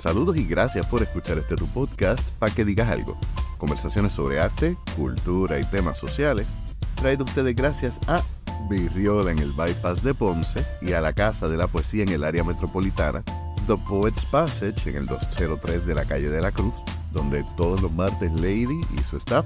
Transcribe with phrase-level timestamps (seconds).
[0.00, 3.20] Saludos y gracias por escuchar este tu podcast para que digas algo.
[3.58, 6.46] Conversaciones sobre arte, cultura y temas sociales.
[6.94, 8.22] Traído ustedes gracias a
[8.70, 12.24] Virriola en el Bypass de Ponce y a la Casa de la Poesía en el
[12.24, 13.22] área metropolitana,
[13.66, 16.72] The Poets Passage en el 203 de la calle de la Cruz,
[17.12, 19.44] donde todos los martes Lady y su staff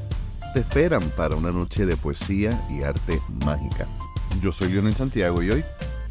[0.53, 3.89] te esperan para una noche de poesía y arte mágica.
[4.41, 5.65] Yo soy Leonel Santiago y hoy,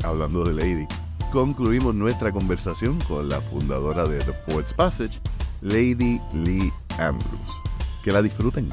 [0.04, 0.88] hablando de Lady,
[1.34, 5.19] concluimos nuestra conversación con la fundadora de The Poets Passage,
[5.64, 7.50] Lady Lee Andrews.
[8.04, 8.69] Que la disfruten.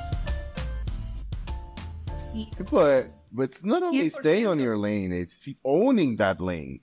[2.35, 3.07] Sí, pues,
[3.39, 6.83] it's not only staying on your lane, it's owning that lane.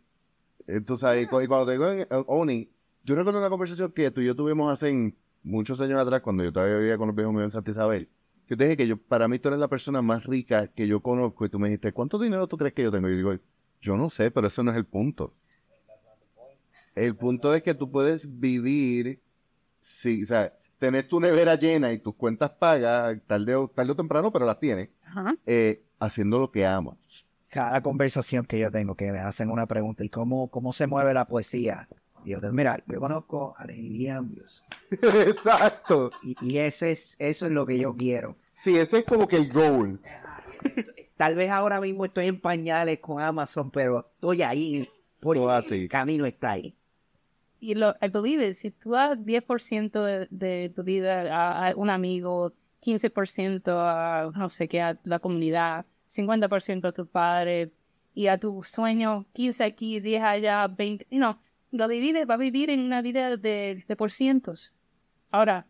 [0.66, 2.67] Entonces, y cuando te digo eh, owning,
[3.03, 6.52] yo recuerdo una conversación que tú y yo tuvimos hace muchos años atrás, cuando yo
[6.52, 8.09] todavía vivía con los viejos míos en Santa Isabel.
[8.48, 11.02] Que te dije que yo, para mí tú eres la persona más rica que yo
[11.02, 13.08] conozco y tú me dijiste, ¿cuánto dinero tú crees que yo tengo?
[13.09, 13.36] Y yo digo,
[13.80, 15.36] yo no sé, pero eso no es el punto.
[16.98, 19.22] El punto es que tú puedes vivir,
[19.80, 23.95] sí, o sea, tener tu nevera llena y tus cuentas pagas, tarde o, tarde o
[23.95, 24.89] temprano, pero las tienes,
[25.45, 27.26] eh, haciendo lo que amas.
[27.52, 31.14] Cada conversación que yo tengo que me hacen una pregunta, ¿y cómo, cómo se mueve
[31.14, 31.88] la poesía?
[32.26, 34.64] Y yo, mira, yo conozco a Lady Andrews.
[34.92, 36.09] Exacto.
[36.23, 38.36] Y, y, ese es, eso es lo que yo quiero.
[38.54, 40.02] Sí, ese es como que el goal.
[41.16, 44.89] Tal vez ahora mismo estoy en pañales con Amazon, pero estoy ahí.
[45.22, 46.77] Por el camino está ahí.
[47.59, 51.89] Y lo, I believe it, si tú das 10% de, de, tu vida a, un
[51.89, 57.72] amigo, 15% a, no sé qué, a la comunidad, 50% a tu padre,
[58.17, 61.38] y a tu sueño, 15 aquí, 10 allá, 20, you know,
[61.69, 64.73] lo divides, va a vivir en una vida de, por cientos.
[65.30, 65.67] Ahora,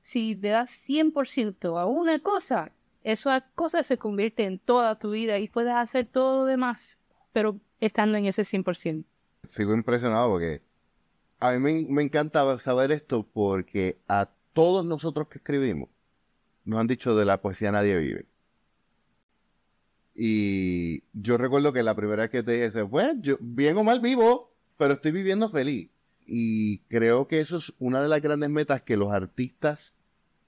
[0.00, 2.70] si le das 100% a una cosa,
[3.02, 6.96] esa cosa se convierte en toda tu vida y puedes hacer todo lo demás,
[7.32, 9.04] pero estando en ese 100%.
[9.48, 10.62] Sigo impresionado porque
[11.40, 15.88] a mí me, me, encanta saber esto porque a todos nosotros que escribimos
[16.64, 18.26] nos han dicho de la poesía nadie vive.
[20.14, 24.00] Y yo recuerdo que la primera vez que te dije, pues, yo bien o mal
[24.00, 25.90] vivo, pero estoy viviendo feliz.
[26.26, 29.94] Y creo que eso es una de las grandes metas que los artistas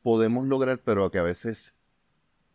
[0.03, 1.75] podemos lograr, pero que a veces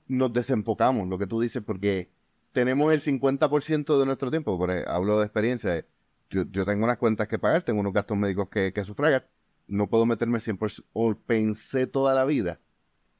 [0.07, 2.09] nos desenfocamos, lo que tú dices, porque
[2.51, 5.85] tenemos el 50% de nuestro tiempo, por hablo de experiencia,
[6.29, 9.29] yo, yo, tengo unas cuentas que pagar, tengo unos gastos médicos que, que sufragar,
[9.67, 12.59] no puedo meterme 100%, o pensé toda la vida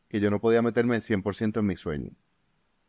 [0.09, 2.11] que yo no podía meterme el 100% en mi sueño.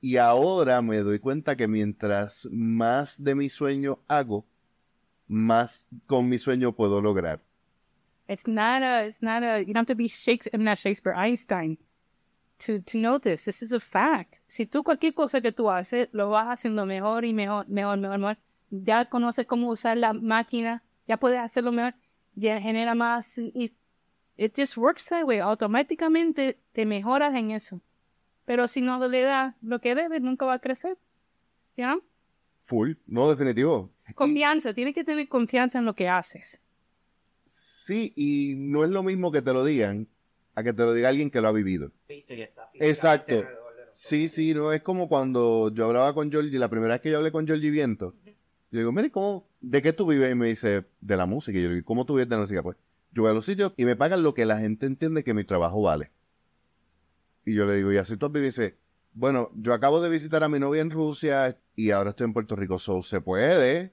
[0.00, 4.46] Y ahora me doy cuenta que mientras más de mi sueño hago,
[5.26, 7.42] más con mi sueño puedo lograr.
[8.28, 11.78] It's not a, it's not a, you don't have to be Shakespeare, not Shakespeare, Einstein
[12.58, 13.44] to, to know this.
[13.44, 14.40] This is a fact.
[14.48, 18.18] Si tú cualquier cosa que tú haces, lo vas haciendo mejor y mejor, mejor, mejor,
[18.18, 18.36] mejor.
[18.70, 21.94] Ya conoces cómo usar la máquina, ya puedes hacerlo mejor,
[22.34, 23.38] ya genera más.
[23.38, 23.74] Y
[24.36, 25.38] it just works that way.
[25.38, 27.80] Automáticamente te mejoras en eso.
[28.44, 30.96] Pero si no le das lo que debes, nunca va a crecer.
[31.76, 31.98] ¿Ya?
[32.60, 33.90] Full, no, definitivo.
[34.14, 34.74] Confianza, y...
[34.74, 36.60] tienes que tener confianza en lo que haces.
[37.44, 40.06] Sí, y no es lo mismo que te lo digan
[40.54, 41.92] a que te lo diga alguien que lo ha vivido.
[42.74, 43.46] Exacto.
[43.92, 47.18] Sí, sí, no es como cuando yo hablaba con Georgie, la primera vez que yo
[47.18, 48.14] hablé con Georgie Viento,
[48.70, 50.30] yo digo, mire, ¿cómo, ¿de qué tú vives?
[50.30, 51.58] Y me dice, de la música.
[51.58, 52.62] Y yo le digo, ¿cómo tú vives de la música?
[52.62, 52.76] Pues
[53.12, 55.44] yo voy a los sitios y me pagan lo que la gente entiende que mi
[55.44, 56.10] trabajo vale.
[57.44, 58.58] Y yo le digo, ¿y así tú vives?
[58.58, 58.78] Y dice,
[59.14, 62.56] bueno, yo acabo de visitar a mi novia en Rusia y ahora estoy en Puerto
[62.56, 62.78] Rico.
[62.78, 63.92] So, se puede.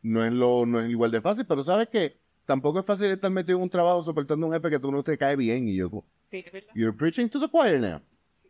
[0.00, 2.18] No es, lo, no es igual de fácil, pero ¿sabes qué?
[2.46, 5.04] Tampoco es fácil estar metido en un trabajo soportando a un jefe que tú no
[5.04, 5.68] te cae bien.
[5.68, 8.00] Y yo, sí, you're preaching to the choir now.
[8.32, 8.48] Sí.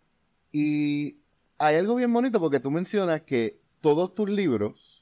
[0.52, 1.18] Y
[1.58, 5.01] hay algo bien bonito porque tú mencionas que todos tus libros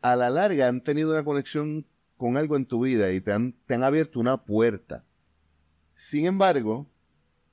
[0.00, 1.86] a la larga han tenido una conexión
[2.16, 5.04] con algo en tu vida y te han, te han abierto una puerta.
[5.94, 6.86] Sin embargo,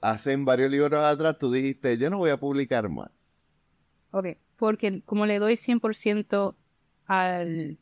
[0.02, 3.12] hace varios libros atrás tú dijiste, yo no voy a publicar más.
[4.12, 6.56] Ok, porque como le doy 100%
[7.06, 7.78] al...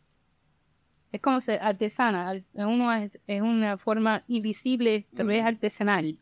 [1.12, 6.18] Es como ser artesana, uno es, es una forma invisible, tal vez artesanal.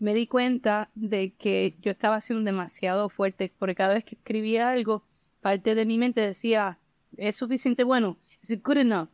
[0.00, 4.70] Me di cuenta de que yo estaba haciendo demasiado fuerte, porque cada vez que escribía
[4.70, 5.04] algo,
[5.40, 6.80] parte de mi mente decía,
[7.16, 9.08] es suficiente bueno, is it good enough?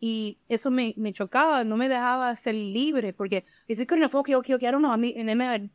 [0.00, 4.14] Y eso me, me chocaba, no me dejaba ser libre, porque is it good enough?
[4.14, 5.14] Ok, ok, ok, I don't know, a mí,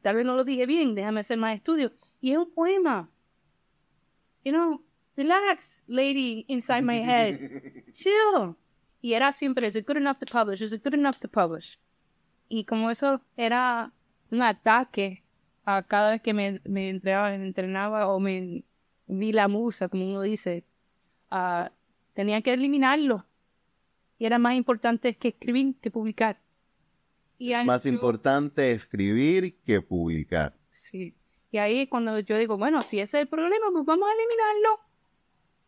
[0.01, 1.93] tal vez no lo dije bien, déjame hacer más estudios.
[2.19, 3.09] Y es un poema.
[4.43, 4.83] You know,
[5.15, 7.39] relax, lady inside my head.
[7.93, 8.55] Chill.
[9.01, 10.61] Y era siempre, is it good enough to publish?
[10.61, 11.79] Is it good enough to publish?
[12.49, 13.93] Y como eso era
[14.31, 15.23] un ataque
[15.65, 18.63] a cada vez que me, me entrenaba, me entrenaba o me
[19.07, 20.65] vi la musa, como uno dice,
[21.31, 21.69] uh,
[22.13, 23.25] tenía que eliminarlo.
[24.19, 26.39] Y era más importante que escribir que publicar.
[27.37, 30.55] Y ahí Más yo- importante escribir que publicar.
[30.69, 31.13] Sí.
[31.51, 34.13] Y ahí es cuando yo digo, bueno, si ese es el problema, pues vamos a
[34.13, 34.79] eliminarlo.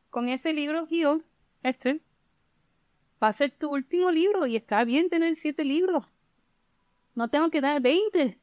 [0.09, 1.21] Con ese libro, Healed,
[1.61, 2.01] este,
[3.21, 6.05] va a ser tu último libro y está bien tener siete libros.
[7.15, 8.39] No tengo que dar 20.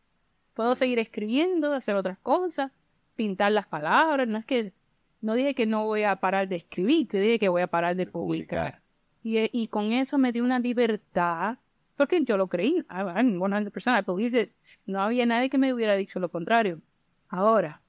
[0.55, 2.71] Puedo seguir escribiendo, hacer otras cosas,
[3.17, 4.29] pintar las palabras.
[4.29, 4.73] No es que,
[5.21, 7.97] no dije que no voy a parar de escribir, te dije que voy a parar
[7.97, 8.83] de publicar.
[9.23, 11.59] Y, eh, y con eso me dio una libertad,
[11.97, 12.79] porque yo lo creí.
[12.79, 14.53] I- I'm 100%, I believed it.
[14.87, 16.81] No había nadie que me hubiera dicho lo contrario.
[17.29, 17.83] Ahora,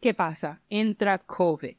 [0.00, 0.60] ¿qué pasa?
[0.68, 1.76] Entra COVID.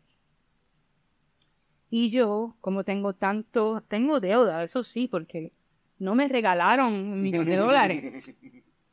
[1.89, 5.51] Y yo, como tengo tanto, tengo deuda, eso sí, porque
[5.99, 8.33] no me regalaron millón de dólares.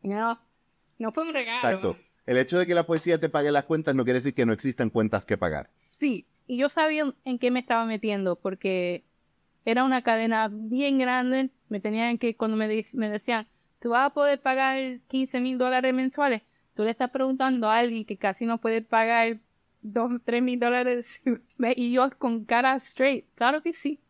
[0.02, 0.40] No,
[0.98, 1.56] no fue un regalo.
[1.78, 1.96] Exacto.
[2.28, 4.52] El hecho de que la poesía te pague las cuentas no quiere decir que no
[4.52, 5.70] existan cuentas que pagar.
[5.74, 9.02] Sí, y yo sabía en qué me estaba metiendo porque
[9.64, 11.48] era una cadena bien grande.
[11.70, 13.48] Me tenían que, cuando me, me decían,
[13.78, 14.76] tú vas a poder pagar
[15.08, 16.42] 15 mil dólares mensuales,
[16.74, 19.38] tú le estás preguntando a alguien que casi no puede pagar
[19.80, 21.22] 2 o 3 mil dólares.
[21.76, 24.00] y yo con cara straight, claro que sí.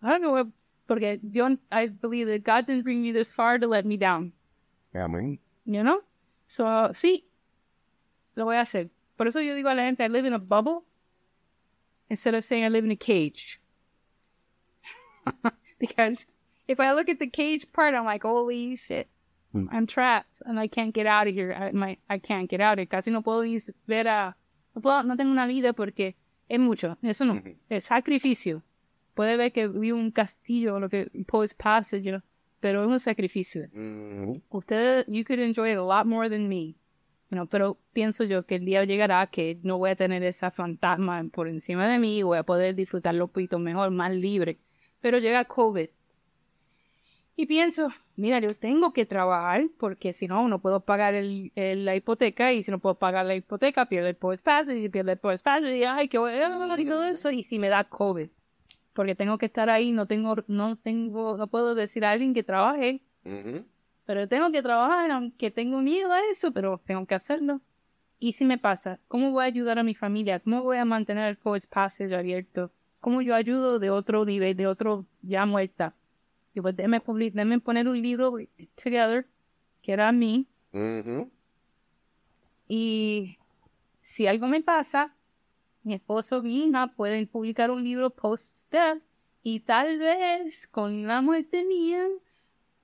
[0.00, 0.52] Claro que voy-
[0.86, 4.34] porque yo, I believe that God didn't bring me this far to let me down.
[4.92, 5.40] Amén.
[5.64, 6.02] You know?
[6.46, 6.64] So,
[6.94, 7.24] sí,
[8.36, 8.88] lo voy a hacer.
[9.16, 10.84] Por eso yo digo a la gente, I live in a bubble,
[12.08, 13.60] instead of saying I live in a cage.
[15.78, 16.26] because
[16.68, 19.08] if I look at the cage part, I'm like, holy shit,
[19.54, 19.68] Mm.
[19.72, 21.52] I'm trapped and I can't get out of here.
[21.52, 22.86] I, my, I can't get out of here.
[22.86, 23.42] Casi no puedo
[23.86, 24.34] ver a...
[24.74, 26.14] No, puedo- no tengo una vida porque
[26.50, 26.96] es mucho.
[27.02, 27.40] Eso no.
[27.70, 28.62] Es sacrificio.
[29.14, 32.22] Puede ver que vi un castillo, lo que Poet's Passage, you know,
[32.60, 36.74] pero es un sacrificio Mm, ustedes, you could enjoy it a lot more than me.
[37.28, 40.50] You know, pero pienso yo que el día llegará que no voy a tener esa
[40.52, 44.58] fantasma por encima de mí, voy a poder disfrutarlo un poquito mejor, más libre.
[45.00, 45.88] Pero llega COVID.
[47.38, 51.84] Y pienso, mira, yo tengo que trabajar porque si no, no puedo pagar el, el-
[51.84, 55.18] la hipoteca y si no puedo pagar la hipoteca, pierdo el post y pierdo el
[55.18, 58.28] post y ay, que voy a y todo eso y si me da COVID.
[58.96, 62.42] Porque tengo que estar ahí, no tengo, no tengo, no puedo decir a alguien que
[62.42, 63.64] trabaje ujú.
[64.06, 67.60] pero tengo que trabajar, aunque tengo miedo a eso, pero tengo que hacerlo.
[68.18, 70.40] Y si me pasa, ¿cómo voy a ayudar a mi familia?
[70.40, 72.72] ¿Cómo voy a mantener el Poets Passage abierto?
[73.00, 75.94] ¿Cómo yo ayudo de otro nivel, de otro ya muerta?
[76.54, 77.00] Y pues déme,
[77.60, 78.38] poner un libro
[78.82, 79.26] together,
[79.82, 81.30] que era a mí, Ujú.
[82.66, 83.36] y
[84.00, 85.14] si algo me pasa,
[85.86, 89.04] mi esposo mi hija pueden publicar un libro post-death
[89.44, 92.08] y tal vez con la muerte mía,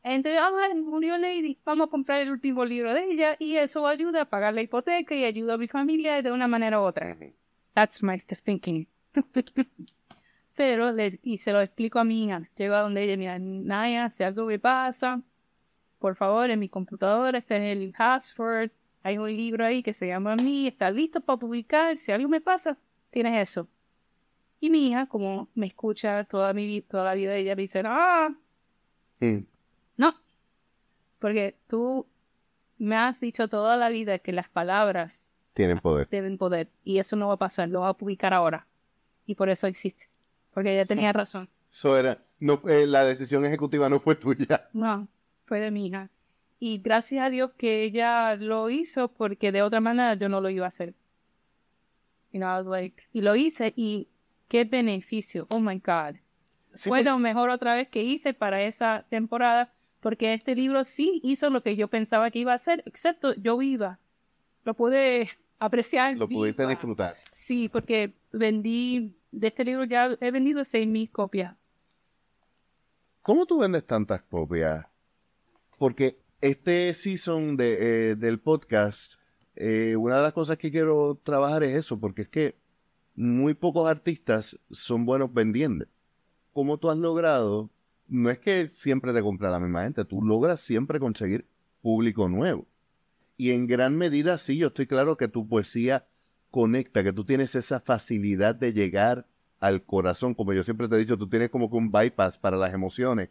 [0.04, 4.22] entre, ah, murió Lady, vamos a comprar el último libro de ella y eso ayuda
[4.22, 7.18] a pagar la hipoteca y ayuda a mi familia de una manera u otra.
[7.74, 8.86] That's my thinking.
[10.56, 12.42] Pero, le- y se lo explico a mi hija.
[12.56, 15.20] Llego a donde ella, mira, Naya, si algo me pasa,
[15.98, 18.70] por favor, en mi computadora está el password,
[19.02, 22.40] hay un libro ahí que se llama mí, está listo para publicar, si algo me
[22.40, 22.78] pasa,
[23.12, 23.68] tienes eso.
[24.58, 28.34] Y mi hija, como me escucha toda mi toda la vida, ella me dice, ah,
[29.96, 30.14] no,
[31.20, 32.06] porque tú
[32.78, 36.08] me has dicho toda la vida que las palabras Tienen poder.
[36.08, 38.66] deben poder y eso no va a pasar, lo va a publicar ahora.
[39.26, 40.08] Y por eso existe.
[40.52, 41.48] Porque ella tenía razón.
[41.70, 44.62] Eso era, no, fue- la decisión ejecutiva no fue tuya.
[44.72, 45.06] No,
[45.44, 46.10] fue de mi hija.
[46.58, 50.50] Y gracias a Dios que ella lo hizo porque de otra manera yo no lo
[50.50, 50.94] iba a hacer.
[52.32, 54.08] You know, I was like, y lo hice y
[54.48, 55.46] qué beneficio.
[55.50, 56.16] Oh my God.
[56.74, 60.82] Sí, Fue pues- lo mejor otra vez que hice para esa temporada porque este libro
[60.84, 63.98] sí hizo lo que yo pensaba que iba a hacer, excepto yo viva.
[64.64, 66.16] Lo pude apreciar.
[66.16, 66.70] Lo pudiste viva.
[66.70, 67.16] disfrutar.
[67.30, 71.54] Sí, porque vendí, de este libro ya he vendido seis mil copias.
[73.22, 74.84] ¿Cómo tú vendes tantas copias?
[75.78, 79.14] Porque este season de, eh, del podcast,
[79.56, 82.56] eh, una de las cosas que quiero trabajar es eso, porque es que
[83.14, 85.86] muy pocos artistas son buenos vendiendo.
[86.52, 87.70] ¿Cómo tú has logrado?
[88.08, 91.46] No es que siempre te compra la misma gente, tú logras siempre conseguir
[91.80, 92.66] público nuevo.
[93.36, 96.06] Y en gran medida sí, yo estoy claro que tu poesía
[96.50, 99.26] conecta, que tú tienes esa facilidad de llegar
[99.58, 102.56] al corazón, como yo siempre te he dicho, tú tienes como que un bypass para
[102.56, 103.30] las emociones,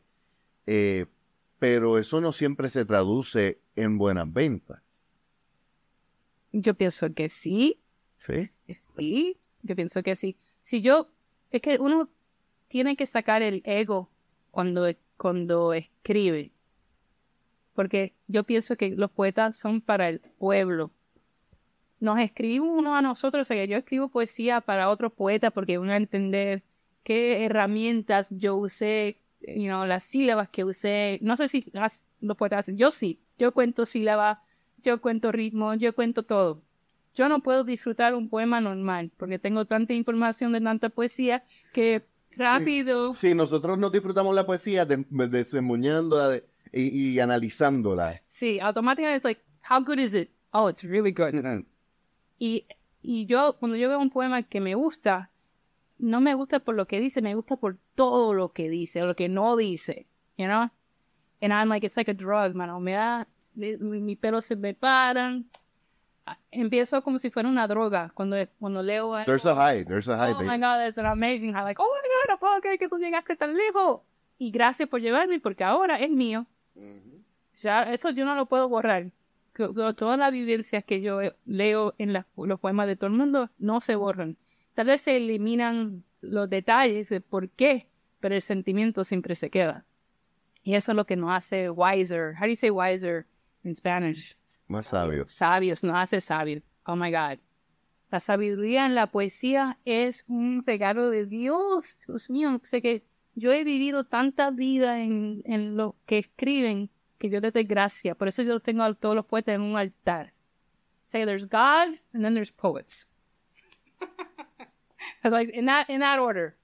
[0.65, 1.05] eh,
[1.59, 4.81] pero eso no siempre se traduce en buenas ventas.
[6.51, 7.79] Yo pienso que sí,
[8.17, 8.48] ¿sí?
[8.98, 10.38] Sí, yo pienso que sí.
[10.62, 11.08] Si yo,
[11.50, 12.10] es que uno
[12.67, 14.10] tiene que sacar el ego
[14.51, 16.51] cuando, cuando escribe.
[17.74, 20.91] Porque yo pienso que los poetas son para el pueblo.
[22.00, 25.89] Nos escribimos uno a nosotros, o sea, yo escribo poesía para otros poetas porque uno
[25.89, 26.63] va a entender
[27.03, 31.20] qué herramientas yo usé, you know, las sílabas que usé.
[31.22, 32.75] No sé si las, lo puedes hacer.
[32.75, 33.20] Yo sí.
[33.38, 34.39] Yo cuento sílabas,
[34.83, 36.61] yo cuento ritmo, yo cuento todo.
[37.13, 42.05] Yo no puedo disfrutar un poema normal porque tengo tanta información de tanta poesía que
[42.38, 43.15] rápido.
[43.15, 48.21] Sí, nosotros no disfrutamos la poesía de, desembuñándola de, y, y, analizándola.
[48.27, 50.29] Sí, automáticamente, like, how good is it?
[50.51, 51.33] Oh, it's really good.
[52.39, 52.65] y,
[53.01, 55.31] y yo, cuando yo veo un poema que me gusta,
[55.97, 59.05] no me gusta por lo que dice, me gusta por todo lo que dice, o
[59.05, 60.07] lo que no dice,
[60.38, 60.69] you know?
[61.41, 62.79] And I'm like, it's like a drug, mano.
[62.79, 65.50] Me da, mi, mi pelo se me paran,
[66.51, 70.34] empiezo como si fuera una droga cuando, cuando leo There's a high, there's a high.
[70.34, 71.63] Oh my God, there's an amazing high.
[71.63, 74.01] Like, oh my God, no puedo creer que tú llegaste tan lejos.
[74.38, 76.48] Y gracias por llevarme porque ahora es mío.
[77.55, 79.12] Ya, eso yo no lo puedo borrar.
[79.53, 83.96] Todas las vivencias que yo leo en los poemas de todo el mundo no se
[83.96, 84.38] borran.
[84.74, 87.88] Tal vez se eliminan los detalles de por qué,
[88.20, 89.86] pero el sentimiento siempre se queda.
[90.63, 92.36] Y eso es lo que nos hace wiser.
[92.36, 93.25] How do you say wiser?
[93.63, 94.37] In Spanish.
[94.67, 95.31] Más sabios.
[95.31, 96.61] Sabios, no hace sabio.
[96.85, 97.39] Oh my God.
[98.11, 101.99] La sabiduría en la poesía es un regalo de Dios.
[102.05, 107.29] Dios mío, sé que yo he vivido tanta vida en, en lo que escriben que
[107.29, 108.15] yo les doy gracia.
[108.15, 110.33] Por eso yo tengo a todos los poetas en un altar.
[111.05, 113.07] Say there's God and then there's poets.
[115.23, 116.55] like in that in that order.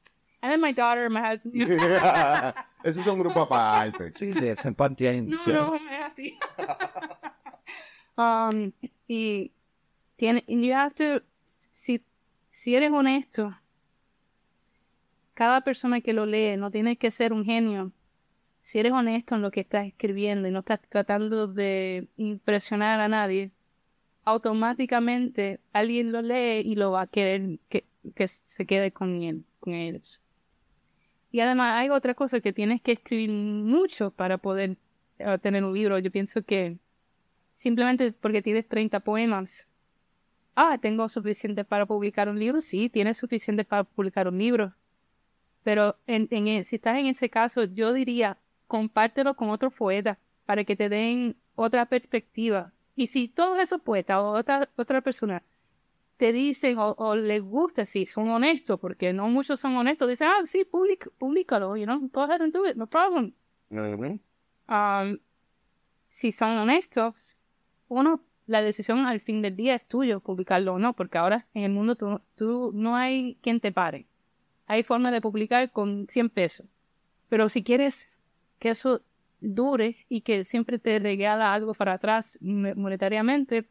[0.47, 1.55] And then my daughter, my husband.
[2.85, 4.13] Ese es un grupo aparte.
[4.13, 4.55] Sí, de.
[4.55, 6.39] No, no, es así.
[8.17, 8.71] um,
[9.09, 9.51] y
[10.15, 11.21] tiene, you have to,
[11.73, 12.01] si,
[12.49, 13.53] si eres honesto,
[15.33, 17.91] cada persona que lo lee no tiene que ser un genio.
[18.61, 23.09] Si eres honesto en lo que estás escribiendo y no estás tratando de impresionar a
[23.09, 23.51] nadie,
[24.23, 27.83] automáticamente alguien lo lee y lo va a querer que,
[28.15, 30.21] que se quede con él, con ellos.
[31.31, 34.77] Y además hay otra cosa que tienes que escribir mucho para poder
[35.19, 35.99] eh, tener un libro.
[35.99, 36.77] Yo pienso que
[37.53, 39.67] simplemente porque tienes 30 poemas,
[40.55, 42.61] ah, tengo suficiente para publicar un libro.
[42.61, 44.73] Sí, tienes suficiente para publicar un libro.
[45.63, 50.17] Pero en, en, e, si estás en ese caso, yo diría, compártelo con otro poeta
[50.45, 52.71] para que te den otra perspectiva.
[52.95, 55.43] Y si todos esos poetas o otra, otra persona
[56.17, 60.27] te dicen o, o, les gusta si son honestos, porque no muchos son honestos, dicen,
[60.27, 63.33] ah, sí, public, públicalo, you know, go ahead and do it, no problem.
[63.69, 65.19] Um,
[66.09, 67.37] si son honestos,
[67.87, 71.63] uno, la decisión al fin del día es tuyo, publicarlo o no, porque ahora en
[71.63, 74.07] el mundo tú, tú no hay quien te pare.
[74.65, 76.67] Hay forma de publicar con 100 pesos.
[77.29, 78.09] Pero si quieres
[78.59, 79.01] que eso
[79.39, 83.69] dure y que siempre te regala algo para atrás monetariamente,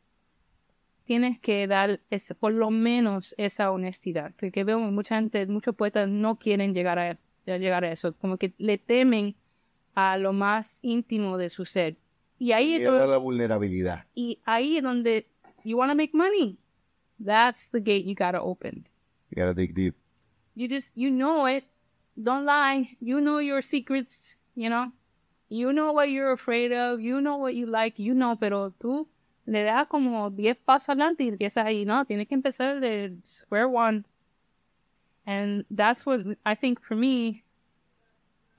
[1.07, 2.01] tienes que dar
[2.39, 4.33] por lo menos esa honestidad.
[4.39, 8.53] Porque veo mucha gente, muchos poetas no quieren llegar a, llegar a eso, como que
[8.59, 9.37] le temen
[9.95, 11.97] a lo más íntimo de su ser.
[12.39, 14.05] Y ahí es donde, la vulnerabilidad.
[14.15, 15.27] Y ahí es donde
[15.65, 16.59] you want to make money.
[17.25, 18.87] That's the gate you gotta open.
[19.31, 19.95] You gotta dig deep.
[20.55, 21.65] You just you know it.
[22.17, 22.97] Don't lie.
[23.01, 24.93] You know your secrets, you know.
[25.49, 27.01] You know what you're afraid of.
[27.01, 27.99] You know what you like.
[27.99, 29.09] You know, pero tú
[29.47, 33.67] le da como 10 pasos adelante y empiezas ahí, no, tienes que empezar de square
[33.67, 34.05] one.
[35.25, 37.45] And that's what I think for me,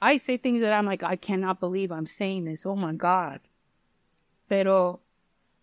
[0.01, 3.41] I say things that I'm like, I cannot believe I'm saying this, oh my God.
[4.47, 5.01] Pero...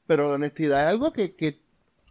[0.07, 1.61] Pero la honestidad es algo que, que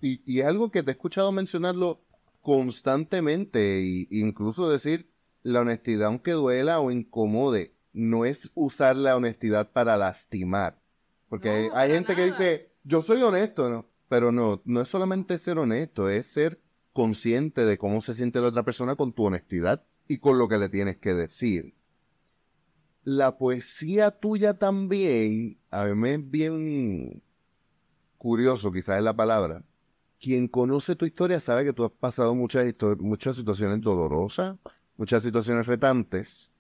[0.02, 2.02] y, y, es algo que te he escuchado mencionarlo
[2.42, 5.10] constantemente, e incluso decir,
[5.44, 10.82] la honestidad aunque duela o incomode, no es usar la honestidad para lastimar.
[11.30, 13.88] Porque hay, hay gente que dice, yo soy honesto, ¿no?
[14.10, 16.62] Pero no, no es solamente ser honesto, es ser
[16.92, 20.58] consciente de cómo se siente la otra persona con tu honestidad y con lo que
[20.58, 21.74] le tienes que decir.
[23.04, 27.24] La poesía tuya también, a mí es bien
[28.18, 29.64] curioso, quizás es la palabra.
[30.20, 34.58] Quien conoce tu historia sabe que tú has pasado muchas, muchas situaciones dolorosas,
[34.96, 36.52] muchas situaciones retantes,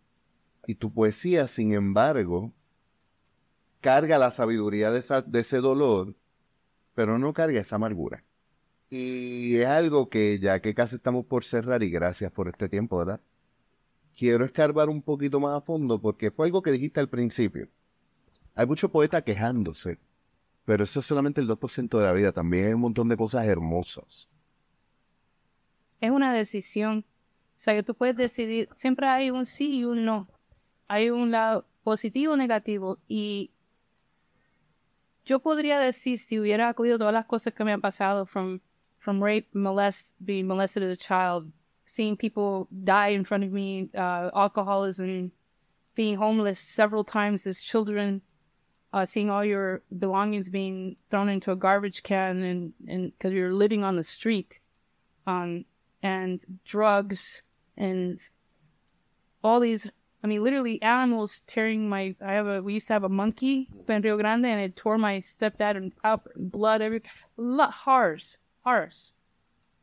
[0.65, 2.51] y tu poesía, sin embargo,
[3.83, 6.15] carga la sabiduría de, de ese dolor,
[6.95, 8.23] pero no carga esa amargura.
[8.89, 12.97] Y es algo que ya que casi estamos por cerrar y gracias por este tiempo,
[12.97, 13.19] ¿verdad?
[14.17, 17.67] Quiero escarbar un poquito más a fondo porque fue algo que dijiste al principio.
[18.55, 19.99] Hay mucho poeta quejándose,
[20.63, 22.31] pero eso es solamente el 2% de la vida.
[22.31, 24.29] También hay un montón de cosas hermosas.
[25.99, 27.05] Es una decisión.
[27.55, 30.27] O sea, que tú puedes decidir, siempre hay un sí y un no.
[30.87, 32.99] Hay un lado positivo o negativo.
[33.07, 33.52] Y
[35.25, 38.60] yo podría decir si hubiera acudido todas las cosas que me han pasado from
[39.00, 41.51] from rape, molest, being molested as a child,
[41.86, 45.30] seeing people die in front of me, uh, alcoholism,
[45.94, 48.22] being homeless several times as children,
[48.94, 53.53] uh, seeing all your belongings being thrown into a garbage can and and because you're
[53.53, 54.60] living on the street,
[55.27, 55.65] um,
[56.01, 57.42] and drugs
[57.77, 58.22] and
[59.44, 59.88] all these.
[60.24, 62.15] I mean, literally animals tearing my.
[62.25, 62.62] I have a.
[62.62, 65.92] We used to have a monkey in Rio Grande, and it tore my stepdad and
[66.03, 67.01] out blood every.
[67.38, 69.12] Horrors, horrors.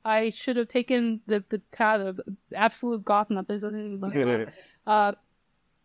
[0.03, 3.65] I should have taken the the, the absolute goth not there's
[4.87, 5.13] uh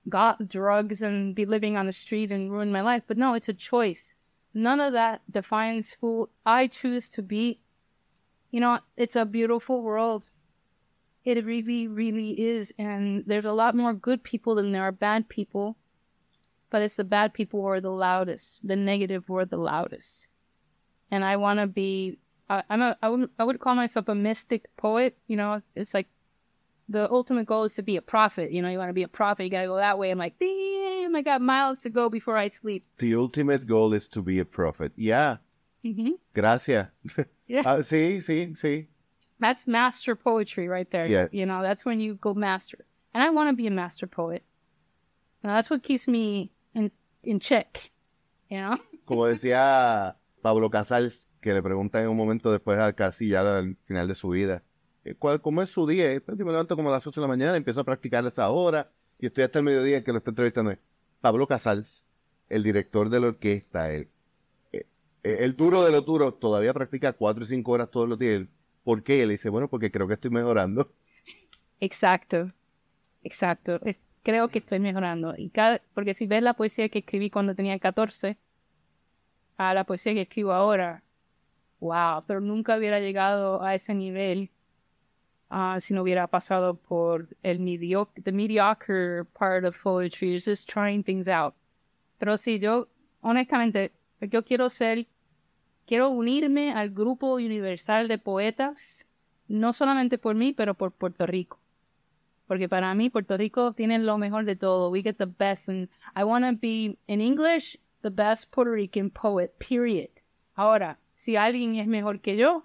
[0.07, 3.03] got drugs and be living on the street and ruin my life.
[3.07, 4.15] But no, it's a choice.
[4.53, 7.59] None of that defines who I choose to be.
[8.51, 10.31] You know, it's a beautiful world.
[11.25, 12.71] It really, really is.
[12.77, 15.75] And there's a lot more good people than there are bad people.
[16.69, 20.27] But it's the bad people who are the loudest, the negative who are the loudest.
[21.09, 24.15] And I want to be, I, I'm a, I would, I would call myself a
[24.15, 25.17] mystic poet.
[25.27, 26.07] You know, it's like
[26.87, 28.51] the ultimate goal is to be a prophet.
[28.51, 30.11] You know, you want to be a prophet, you got to go that way.
[30.11, 32.85] I'm like, damn, I got miles to go before I sleep.
[32.97, 34.91] The ultimate goal is to be a prophet.
[34.95, 35.37] Yeah.
[35.83, 36.11] Mm -hmm.
[36.33, 36.87] Gracias.
[37.47, 37.65] Yeah.
[37.67, 38.87] Ah, sí, sí, sí.
[39.39, 41.07] That's master poetry right there.
[41.07, 41.33] Yes.
[41.33, 42.85] You know, that's when you go master.
[43.13, 44.43] And I want to be a master poet.
[45.43, 46.91] Now, that's what keeps me in,
[47.23, 47.91] in check.
[48.49, 48.77] You know?
[49.05, 53.77] Como decía Pablo Casals, que le preguntan en un momento después, a casi ya al
[53.85, 54.63] final de su vida,
[55.03, 56.19] eh, ¿cuál, ¿cómo es su día?
[56.25, 58.29] Pues, yo me levanto como a las 8 de la mañana, empiezo a practicar a
[58.29, 60.75] esa hora y estoy hasta el mediodía que lo estoy entrevistando.
[61.21, 62.03] Pablo Casals,
[62.49, 64.09] el director de la orquesta, el,
[64.71, 64.87] eh,
[65.23, 68.47] eh, el duro de los duros, todavía practica 4 y 5 horas todos los días.
[68.85, 69.23] ¿Por qué?
[69.23, 70.93] Él dice, bueno, porque creo que estoy mejorando.
[71.81, 72.47] Exacto.
[73.23, 73.81] Exacto.
[74.23, 75.33] Creo que estoy mejorando.
[75.35, 78.37] Y cada, porque si ves la poesía que escribí cuando tenía 14,
[79.57, 81.03] a la poesía que escribo ahora,
[81.79, 84.51] wow, pero nunca hubiera llegado a ese nivel
[85.49, 91.03] ah, si no hubiera pasado por el mediocre, the mediocre part of poetry, just trying
[91.03, 91.55] things out.
[92.19, 92.87] Pero sí, yo,
[93.21, 95.07] honestamente, yo quiero ser,
[95.85, 99.07] quiero unirme al grupo universal de poetas,
[99.47, 101.59] no solamente por mí, pero por Puerto Rico.
[102.47, 104.91] Porque para mí Puerto Rico tiene lo mejor de todo.
[104.91, 105.69] We get the best.
[105.69, 110.09] And I want to be, in English, the best Puerto Rican poet, period.
[110.53, 112.63] Ahora, si alguien es mejor que yo,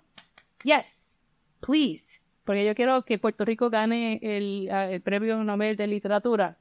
[0.64, 1.18] yes,
[1.61, 2.20] please.
[2.44, 6.59] Porque yo quiero que Puerto Rico gane el, ah, el premio Nobel de Literatura.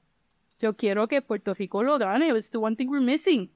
[0.59, 2.29] Yo quiero que Puerto Rico lo gane.
[2.29, 3.49] It's the one thing we're missing.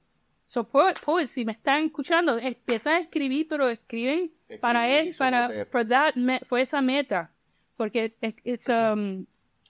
[0.46, 4.30] So, poet, poets, si me están escuchando, empiezan a escribir, pero escriben
[4.60, 5.66] para y él, para, someter.
[5.70, 7.30] for that, me- fue esa meta.
[7.76, 9.22] Porque it- it's, um,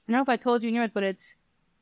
[0.07, 1.37] I don't know if I told you but it's,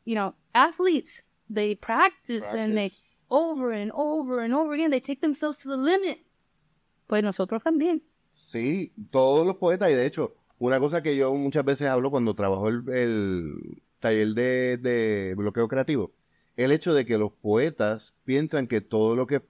[0.04, 3.16] you know, athletes, they practice, and they, Practice.
[3.28, 6.18] over and over and over again, they take themselves to the limit.
[7.06, 8.02] Pues nosotros también.
[8.30, 12.34] Sí, todos los poetas, y de hecho, una cosa que yo muchas veces hablo cuando
[12.34, 16.12] trabajo el, el taller de, de bloqueo creativo,
[16.56, 19.42] el hecho de que los poetas piensan que todo lo que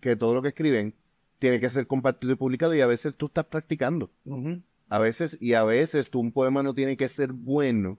[0.00, 0.94] que todo lo que escriben
[1.38, 4.10] tiene que ser compartido y publicado, y a veces tú estás practicando.
[4.88, 7.98] A veces, y a veces tú un poema no tiene que ser bueno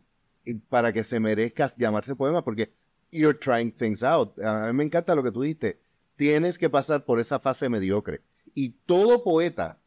[0.69, 2.71] para que se merezca llamarse poema, porque
[3.12, 4.39] you're trying things out.
[4.39, 5.79] A mí me encanta lo que tú dijiste.
[6.15, 8.21] Tienes que pasar por esa fase mediocre.
[8.53, 9.79] Y todo poeta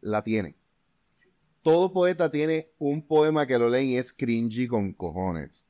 [0.00, 0.56] la tiene.
[1.62, 5.64] Todo poeta tiene un poema que lo leen y es cringy con cojones.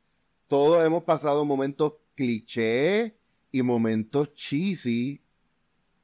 [0.49, 3.17] Todos hemos pasado momentos cliché
[3.51, 5.21] y momentos cheesy,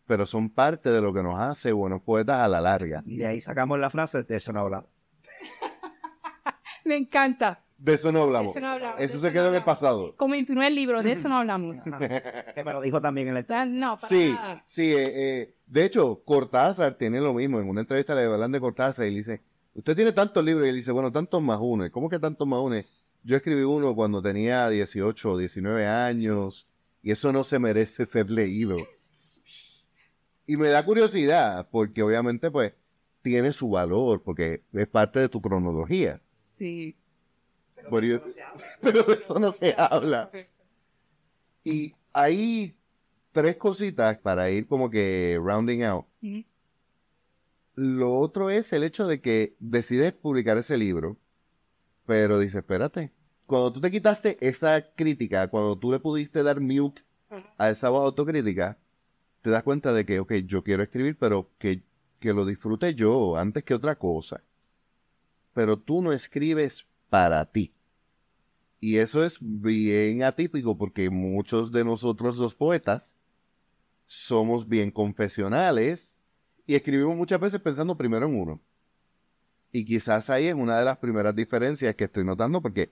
[0.06, 3.02] pero son parte de lo que nos hace buenos poetas a la larga.
[3.06, 4.88] Y de ahí sacamos la frase, de eso no hablamos.
[6.84, 7.62] Me encanta.
[7.76, 8.54] De eso no hablamos.
[8.54, 10.16] De eso no hablamos, Eso de se eso quedó no en el pasado.
[10.16, 11.76] Como en el libro, de eso no hablamos.
[12.54, 13.46] Que me lo dijo también en el...
[13.46, 14.62] Ya, No, para Sí, nada.
[14.66, 14.90] sí.
[14.92, 17.60] eh, eh, de hecho, Cortázar tiene lo mismo.
[17.60, 19.42] En una entrevista le hablan de Cortázar y le dice,
[19.74, 20.66] usted tiene tantos libros.
[20.66, 21.86] Y él dice, bueno, tantos más uno.
[21.86, 22.76] ¿Y ¿Cómo que tantos más uno?
[23.24, 26.66] Yo escribí uno cuando tenía 18 o 19 años
[27.02, 28.76] y eso no se merece ser leído.
[30.50, 32.72] Y me da curiosidad porque obviamente pues
[33.20, 36.22] tiene su valor porque es parte de tu cronología.
[36.54, 36.96] Sí.
[37.76, 38.20] Pero, yo-
[38.80, 40.30] pero de eso no se habla.
[41.64, 42.74] Y hay
[43.32, 46.06] tres cositas para ir como que rounding out.
[47.74, 51.18] Lo otro es el hecho de que decides publicar ese libro,
[52.08, 53.12] pero dices, espérate,
[53.44, 57.02] cuando tú te quitaste esa crítica, cuando tú le pudiste dar mute
[57.58, 58.78] a esa voz autocrítica,
[59.42, 61.82] te das cuenta de que, ok, yo quiero escribir, pero que,
[62.18, 64.42] que lo disfrute yo antes que otra cosa.
[65.52, 67.74] Pero tú no escribes para ti.
[68.80, 73.18] Y eso es bien atípico porque muchos de nosotros los poetas
[74.06, 76.18] somos bien confesionales
[76.66, 78.62] y escribimos muchas veces pensando primero en uno.
[79.72, 82.90] Y quizás ahí es una de las primeras diferencias que estoy notando porque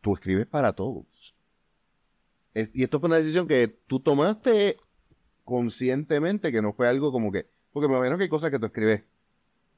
[0.00, 1.34] tú escribes para todos.
[2.54, 4.76] Es- y esto fue una decisión que tú tomaste
[5.44, 7.46] conscientemente, que no fue algo como que...
[7.72, 9.04] Porque me imagino que hay cosas que tú escribes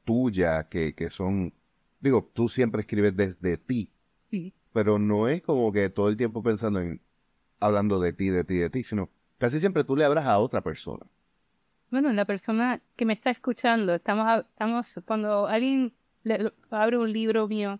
[0.05, 1.53] tuyas, que, que son...
[2.01, 3.91] Digo, tú siempre escribes desde ti,
[4.31, 4.53] Sí.
[4.73, 7.01] pero no es como que todo el tiempo pensando en...
[7.61, 10.61] hablando de ti, de ti, de ti, sino casi siempre tú le hablas a otra
[10.61, 11.07] persona.
[11.91, 16.53] Bueno, la persona que me está escuchando, estamos, estamos cuando alguien le-
[16.99, 17.79] un libro mío,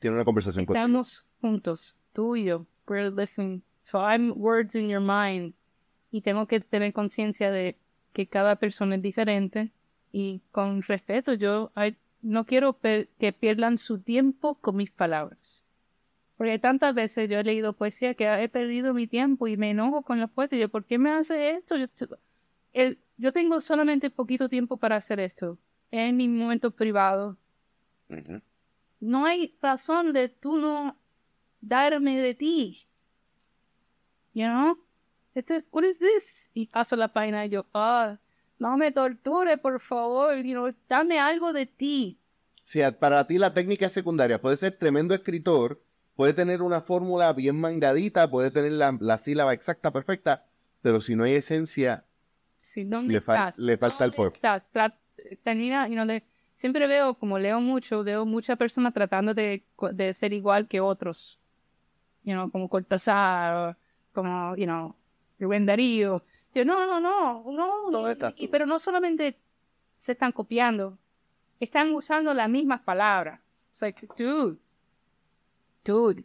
[0.00, 0.84] Tiene una conversación contigo.
[0.84, 3.62] estamos juntos, tú y yo, we're listening.
[3.84, 5.54] So I'm words in your mind.
[6.10, 7.76] Y tengo que tener conciencia de
[8.12, 9.72] que cada persona es diferente
[10.12, 11.72] y con respeto, yo
[12.20, 15.64] no quiero per- que pierdan su tiempo con mis palabras.
[16.36, 20.02] Porque tantas veces yo he leído poesía que he perdido mi tiempo y me enojo
[20.02, 20.58] con los poetas.
[20.58, 21.76] Yo, ¿por qué me hace esto?
[21.76, 21.86] Yo,
[22.72, 25.58] el- yo tengo solamente poquito tiempo para hacer esto.
[25.90, 27.36] Es mi momento privado.
[29.00, 30.96] No hay razón de tú no
[31.60, 32.86] darme de ti.
[34.34, 34.78] You know?
[35.34, 36.50] Esto, what is this?
[36.54, 38.18] Y paso la página y yo, ah,
[38.58, 40.36] no me torture, por favor.
[40.36, 42.18] You know, dame algo de ti.
[42.64, 45.82] Si a- para ti la técnica es secundaria, puede ser tremendo escritor,
[46.14, 50.46] puede tener una fórmula bien mandadita, puede tener la, la sílaba exacta, perfecta,
[50.80, 52.04] pero si no hay esencia,
[52.60, 53.58] Sí, ¿dónde Le fa- estás?
[53.58, 54.34] le falta el ¿Dónde pueblo.
[54.36, 54.66] estás?
[54.72, 54.96] Tra-
[55.42, 56.06] termina, you know,
[56.62, 61.40] siempre veo, como leo mucho, veo muchas personas tratando de, de ser igual que otros.
[62.22, 63.76] You know, como Cortázar,
[64.12, 64.94] como, you know,
[65.40, 66.24] Rubén Darío.
[66.54, 67.90] Yo, no, no, no, no.
[67.90, 69.40] ¿Dónde estás y- pero no solamente
[69.96, 70.96] se están copiando,
[71.58, 73.40] están usando las mismas palabras.
[73.70, 74.56] It's like, dude,
[75.84, 76.22] dude.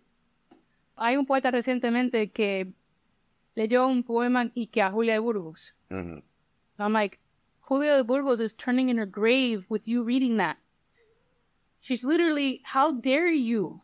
[0.97, 2.71] Hay un poeta recientemente que
[3.55, 5.75] leyó un poema y que a Julia de Burgos.
[5.89, 7.17] I'm like,
[7.67, 10.57] Julia de Burgos is turning in her grave with you reading that.
[11.81, 13.81] She's literally, how dare you?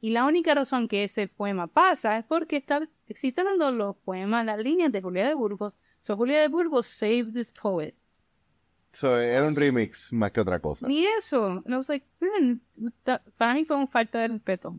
[0.00, 4.58] Y la única razón que ese poema pasa es porque está citando los poemas, las
[4.58, 5.76] líneas de Julia de Burgos.
[6.00, 7.94] So Julia de Burgos saved this poet.
[8.92, 10.86] so, era un remix más que otra cosa.
[10.86, 11.46] Ni eso.
[11.64, 12.58] And I was like, "Hmm,
[13.04, 14.68] that- para mí fue un falta de respeto.
[14.68, 14.78] O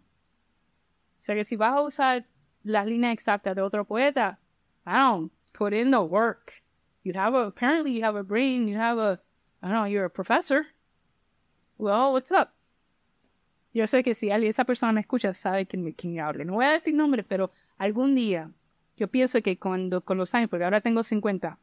[1.18, 2.26] sea que si vas a usar
[2.64, 4.40] las líneas exactas de otro poeta,
[4.86, 6.64] I don't put in the work.
[7.06, 9.22] You have a, apparently you have a brain, you have a,
[9.62, 10.66] I don't know, you're a professor.
[11.78, 12.50] Well, what's up?
[13.74, 16.46] Yo sé que si alguien, esa persona me escucha, sabe quién, me- quién hable.
[16.46, 18.50] No voy a decir nombre, pero algún día,
[18.98, 21.60] yo pienso que cuando, con los años, porque ahora tengo 50,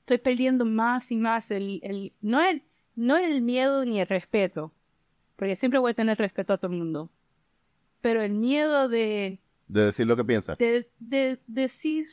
[0.00, 2.62] estoy perdiendo más y más el, el no, el,
[2.94, 4.72] no el miedo ni el respeto,
[5.36, 7.10] porque siempre voy a tener respeto a todo el mundo,
[8.00, 10.56] pero el miedo de, De decir lo que piensas.
[10.58, 12.06] de, de decir,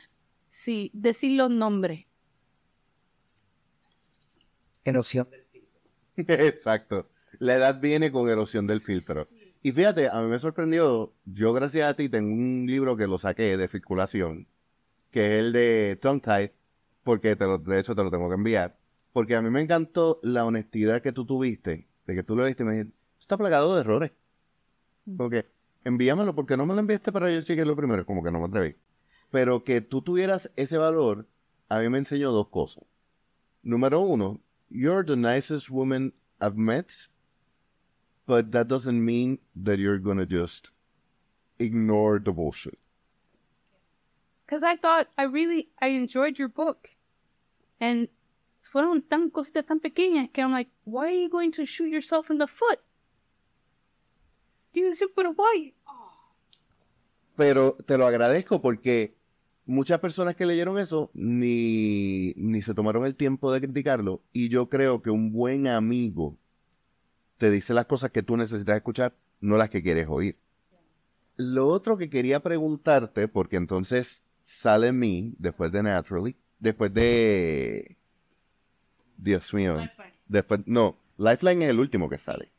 [0.50, 2.06] sí, decir los nombres.
[4.84, 5.46] Erosión del
[6.28, 7.08] Exacto.
[7.40, 9.28] La edad viene con erosión del filtro.
[9.62, 13.20] Y fíjate, a mí me sorprendió, yo gracias a ti tengo un libro que lo
[13.20, 14.48] saqué de circulación,
[15.12, 16.52] que es el de Tongue Tied,
[17.04, 18.78] porque te lo, de hecho te lo tengo que enviar,
[19.14, 22.64] porque a mí me encantó la honestidad que tú tuviste, de que tú lo leíste
[22.64, 24.12] y me dijiste, "Esto está plagado de errores.
[25.18, 25.46] Porque
[25.84, 28.76] envíamelo, porque no me lo enviaste para yo chequearlo primero, como que no me atreví.
[29.32, 31.28] Pero que tú tuvieras ese valor,
[31.70, 32.84] a mí me enseñó dos cosas.
[33.64, 34.40] Número uno,
[34.70, 36.96] you're the nicest woman I've met,
[38.26, 40.72] but that doesn't mean that you're gonna just
[41.60, 42.80] ignore the bullshit.
[44.46, 46.90] Because I thought I really, I enjoyed your book.
[47.80, 48.08] And
[48.64, 52.32] fueron tan cositas tan pequeñas que I'm like, why are you going to shoot yourself
[52.32, 52.80] in the foot?
[57.36, 59.16] Pero te lo agradezco porque
[59.70, 64.22] muchas personas que leyeron eso ni, ni se tomaron el tiempo de criticarlo.
[64.34, 66.36] Y yo creo que un buen amigo
[67.38, 70.38] te dice las cosas que tú necesitas escuchar, no las que quieres oír.
[71.38, 77.96] Lo otro que quería preguntarte, porque entonces sale mí, después de Naturally, después de...
[79.18, 79.78] Dios mío.
[80.28, 82.50] Después, no, Lifeline es el último que sale.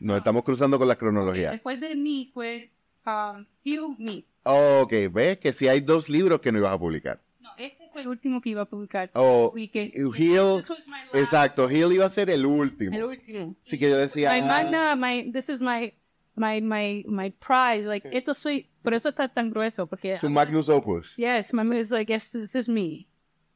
[0.00, 1.52] Nos estamos cruzando con la cronología.
[1.52, 2.70] Después de mí fue
[3.06, 4.24] um, Heal Me.
[4.42, 7.20] Ok, ves que si hay dos libros que no ibas a publicar.
[7.40, 9.10] No, este fue el último que iba a publicar.
[9.14, 12.96] Oh, Y que- Heal, This was my last- exacto, Heal iba a ser el último.
[12.96, 13.54] El último.
[13.64, 15.92] Así que yo decía, My ah, magna, my, this is my,
[16.36, 17.86] my, my, my prize.
[17.86, 20.16] Like, esto soy, por eso está tan grueso, porque...
[20.18, 23.06] tu Magnus Opus, Yes, my, it's like, yes, this is me.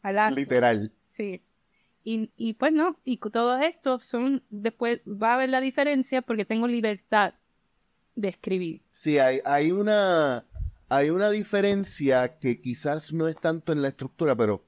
[0.03, 0.92] I like literal.
[1.09, 1.42] Sí.
[2.05, 6.20] Y, y pues no, y con todo esto son, después va a haber la diferencia
[6.20, 7.33] porque tengo libertad
[8.14, 8.83] de escribir.
[8.90, 10.44] Sí, hay, hay una
[10.88, 14.64] hay una diferencia que quizás no es tanto en la estructura, pero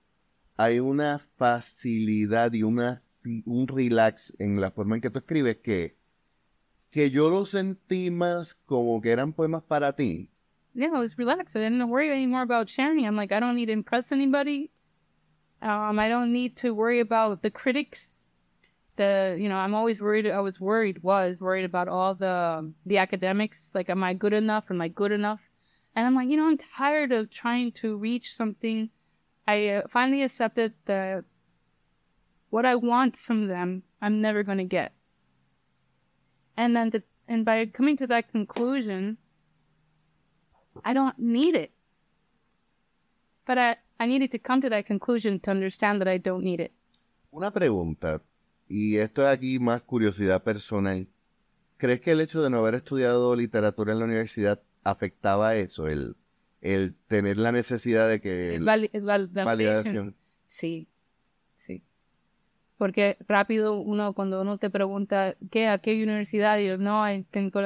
[0.57, 3.03] hay una facilidad y una
[3.45, 5.97] un relax en la forma en que tú escribes que,
[6.91, 10.31] que yo lo sentí más como que eran poemas para ti.
[10.75, 11.57] Yeah, I was relaxed.
[11.57, 13.07] I didn't worry anymore about sharing.
[13.07, 14.71] I'm like, I don't need to impress anybody.
[15.63, 18.27] Um, I don't need to worry about the critics.
[18.97, 20.27] The you know, I'm always worried.
[20.27, 21.03] I was worried.
[21.03, 23.75] Was worried about all the the academics.
[23.75, 24.71] Like, am I good enough?
[24.71, 25.49] Am I good enough?
[25.97, 28.91] And I'm like, you know, I'm tired of trying to reach something.
[29.49, 31.25] I uh, finally accepted that
[32.51, 34.93] what I want from them, I'm never going to get.
[36.55, 39.17] And then, the, and by coming to that conclusion,
[40.85, 41.73] I don't need it.
[43.47, 46.61] But I, I needed to come to that conclusion to understand that I don't need
[46.61, 46.73] it.
[47.33, 48.23] Una pregunta,
[48.69, 51.07] y esto es aquí más curiosidad personal.
[51.79, 55.89] ¿Crees que el hecho de no haber estudiado literatura en la universidad afectaba eso?
[55.89, 56.17] El,
[56.61, 58.55] el tener la necesidad de que...
[58.57, 59.47] El vali- el val- validation.
[59.47, 60.17] validación.
[60.47, 60.89] Sí,
[61.55, 61.83] sí.
[62.79, 65.69] Porque rápido uno, cuando uno te pregunta, ¿qué?
[65.69, 66.59] ¿A qué universidad?
[66.59, 67.61] Y yo, no, tengo...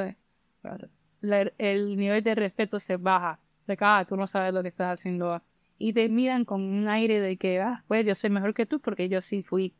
[1.21, 3.39] la- el nivel de respeto se baja.
[3.59, 5.41] Se cae, tú no sabes lo que estás haciendo.
[5.77, 8.79] Y te miran con un aire de que, ah, pues yo soy mejor que tú
[8.79, 9.73] porque yo sí fui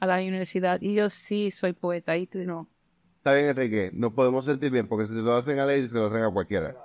[0.00, 2.16] a la universidad y yo sí soy poeta.
[2.16, 2.68] Y tú no.
[3.16, 5.98] Está bien, Enrique, nos podemos sentir bien, porque si se lo hacen a Lady, se
[5.98, 6.76] lo hacen a cualquiera.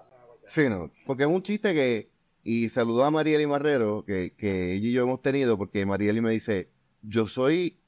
[0.46, 0.92] Sí, no.
[1.06, 2.12] Porque es un chiste que,
[2.44, 6.32] y saludó a Marieli Marrero, que, que ella y yo hemos tenido, porque Marieli me
[6.32, 6.70] dice,
[7.02, 7.80] yo soy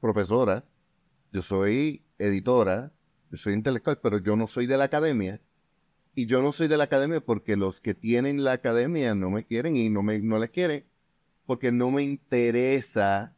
[0.00, 0.64] profesora,
[1.32, 2.92] yo soy editora,
[3.30, 5.40] yo soy intelectual, pero yo no soy de la academia.
[6.14, 9.44] Y yo no soy de la academia porque los que tienen la academia no me
[9.44, 10.86] quieren y no, me, no les quieren,
[11.46, 13.36] porque no me interesa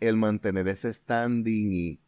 [0.00, 2.00] el mantener ese standing y,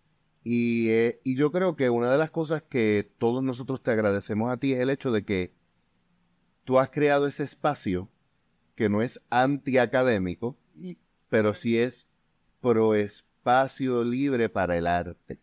[0.44, 4.50] y, eh, y yo creo que una de las cosas que todos nosotros te agradecemos
[4.52, 5.54] a ti es el hecho de que
[6.68, 8.10] tú has creado ese espacio
[8.74, 10.54] que no es antiacadémico,
[11.30, 12.06] pero sí es
[12.60, 15.38] pro espacio libre para el arte.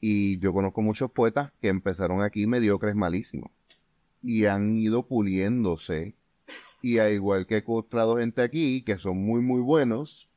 [0.00, 3.50] Y yo conozco muchos poetas que empezaron aquí mediocres malísimos
[4.22, 6.14] y han ido puliéndose.
[6.80, 10.30] Y al igual que he encontrado gente aquí que son muy, muy buenos,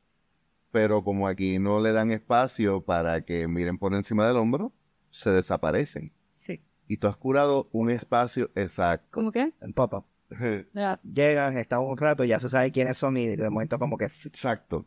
[0.72, 4.72] pero como aquí no le dan espacio para que miren por encima del hombro,
[5.12, 6.15] se desaparecen.
[6.88, 9.08] Y tú has curado un espacio exacto.
[9.10, 9.52] ¿Cómo que?
[9.60, 10.04] El pop-up.
[10.74, 14.04] Ya, Llegan, están un rato, ya se sabe quiénes son y de momento como que...
[14.06, 14.84] Exacto.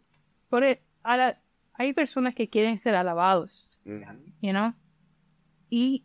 [0.50, 1.42] Por e- a la-
[1.74, 3.80] hay personas que quieren ser alabados.
[3.86, 4.74] you know?
[5.70, 6.04] Y,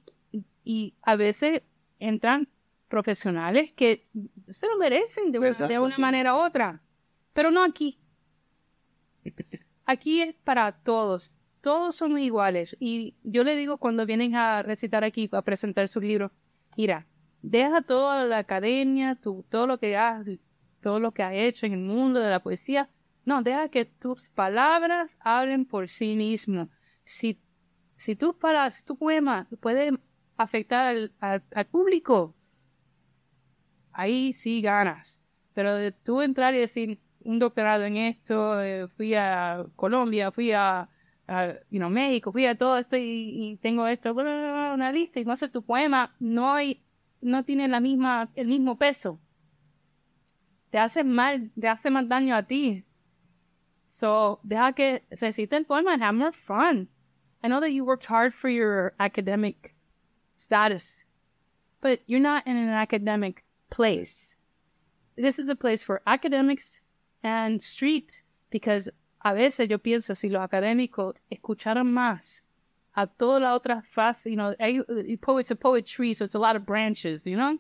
[0.65, 1.63] y a veces
[1.99, 2.49] entran
[2.89, 4.03] profesionales que
[4.49, 6.01] se lo merecen de, una- Exacto, de una sí.
[6.01, 6.81] manera u otra,
[7.33, 7.99] pero no aquí.
[9.87, 11.33] Aquí es para todos.
[11.65, 12.77] Todos somos iguales.
[12.79, 16.31] Y yo le digo cuando vienen a recitar aquí, a presentar su libro,
[16.77, 17.07] mira,
[17.41, 20.29] deja toda la academia, tu- todo lo que has,
[20.83, 22.91] todo lo que has hecho en el mundo de la poesía.
[23.25, 26.69] No, deja que tus palabras hablen por sí mismo.
[27.07, 27.41] Si
[27.97, 29.93] si tus palabras, tu poema puede
[30.37, 32.35] afectar al público,
[33.93, 35.23] ahí sí ganas.
[35.55, 40.53] Pero de tú entrar y decir un doctorado en esto, eh, fui a Colombia, fui
[40.53, 40.89] a,
[41.29, 45.37] a, you know, México, fui a todo esto y, tengo esto, una lista, y no
[45.37, 46.83] sé, tu poema no hay,
[47.21, 49.19] no tiene la misma, el mismo peso.
[50.71, 52.85] Te hace mal, te hace más daño a ti.
[53.87, 56.89] So, deja que recite el poema and have more fun.
[57.43, 59.75] I know that you worked hard for your academic
[60.37, 61.05] status,
[61.81, 64.37] but you're not in an academic place.
[65.17, 66.81] This is a place for academics
[67.23, 68.91] and street, because
[69.25, 72.43] a veces yo pienso si los académicos escucharan más
[72.95, 74.55] a toda la otra fase, you know,
[75.21, 77.59] poet's a poet tree, so it's a lot of branches, you know?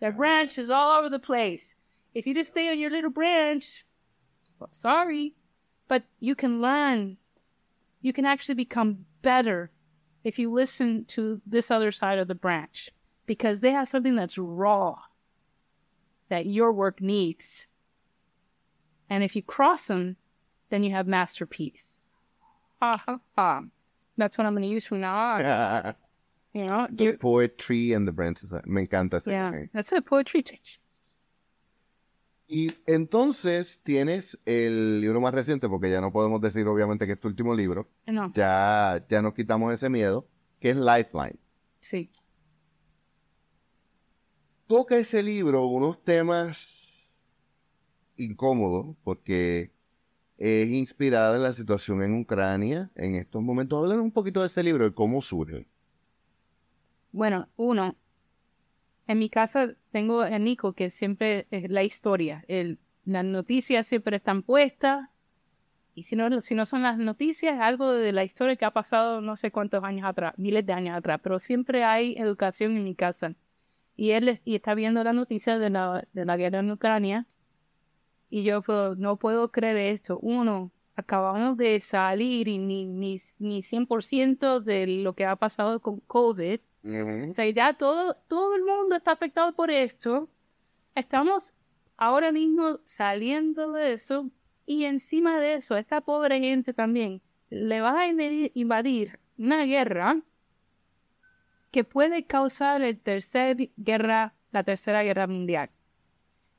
[0.00, 1.76] There are branches all over the place.
[2.14, 3.84] If you just stay on your little branch,
[4.58, 5.34] well, sorry,
[5.86, 7.18] but you can learn
[8.00, 9.70] you can actually become better
[10.24, 12.90] if you listen to this other side of the branch
[13.26, 14.96] because they have something that's raw
[16.28, 17.66] that your work needs.
[19.08, 20.16] And if you cross them,
[20.70, 22.00] then you have masterpiece.
[22.80, 23.62] Ha ha ha.
[24.16, 25.94] That's what I'm going to use from now on.
[26.52, 28.52] You know, the you're- poetry and the branches.
[28.66, 29.28] Me encanta ese.
[29.28, 30.80] yeah, that's a poetry teach.
[32.48, 37.20] Y entonces tienes el libro más reciente, porque ya no podemos decir obviamente que es
[37.20, 37.86] tu último libro.
[38.08, 40.26] No, Ya, ya nos quitamos ese miedo,
[40.58, 41.38] que es Lifeline.
[41.80, 42.10] sí.
[44.66, 47.22] toca ese libro unos temas
[48.16, 49.72] incómodos porque
[50.40, 53.78] es inspirada en la situación en Ucrania en estos momentos.
[53.82, 55.68] Hablan un poquito de ese libro y cómo surge.
[57.12, 57.96] Bueno, uno,
[59.06, 62.44] en mi casa tengo a Nico que siempre es la historia.
[63.04, 65.08] Las noticias siempre están puestas
[65.94, 69.20] Y si no, si no son las noticias, algo de la historia que ha pasado
[69.20, 72.94] no sé cuántos años atrás, miles de años atrás, pero siempre hay educación en mi
[72.94, 73.34] casa.
[73.96, 77.26] Y él y está viendo la noticia de la, de la guerra en Ucrania.
[78.30, 78.62] Y yo
[78.96, 80.18] no puedo creer esto.
[80.20, 86.00] Uno, acabamos de salir y ni, ni, ni 100% de lo que ha pasado con
[86.00, 86.60] COVID.
[86.82, 90.28] O sea, ya todo, todo el mundo está afectado por esto.
[90.94, 91.52] Estamos
[91.96, 94.30] ahora mismo saliendo de eso
[94.64, 100.22] y encima de eso, esta pobre gente también le va a invadir una guerra
[101.70, 105.70] que puede causar el tercer guerra, la tercera guerra mundial.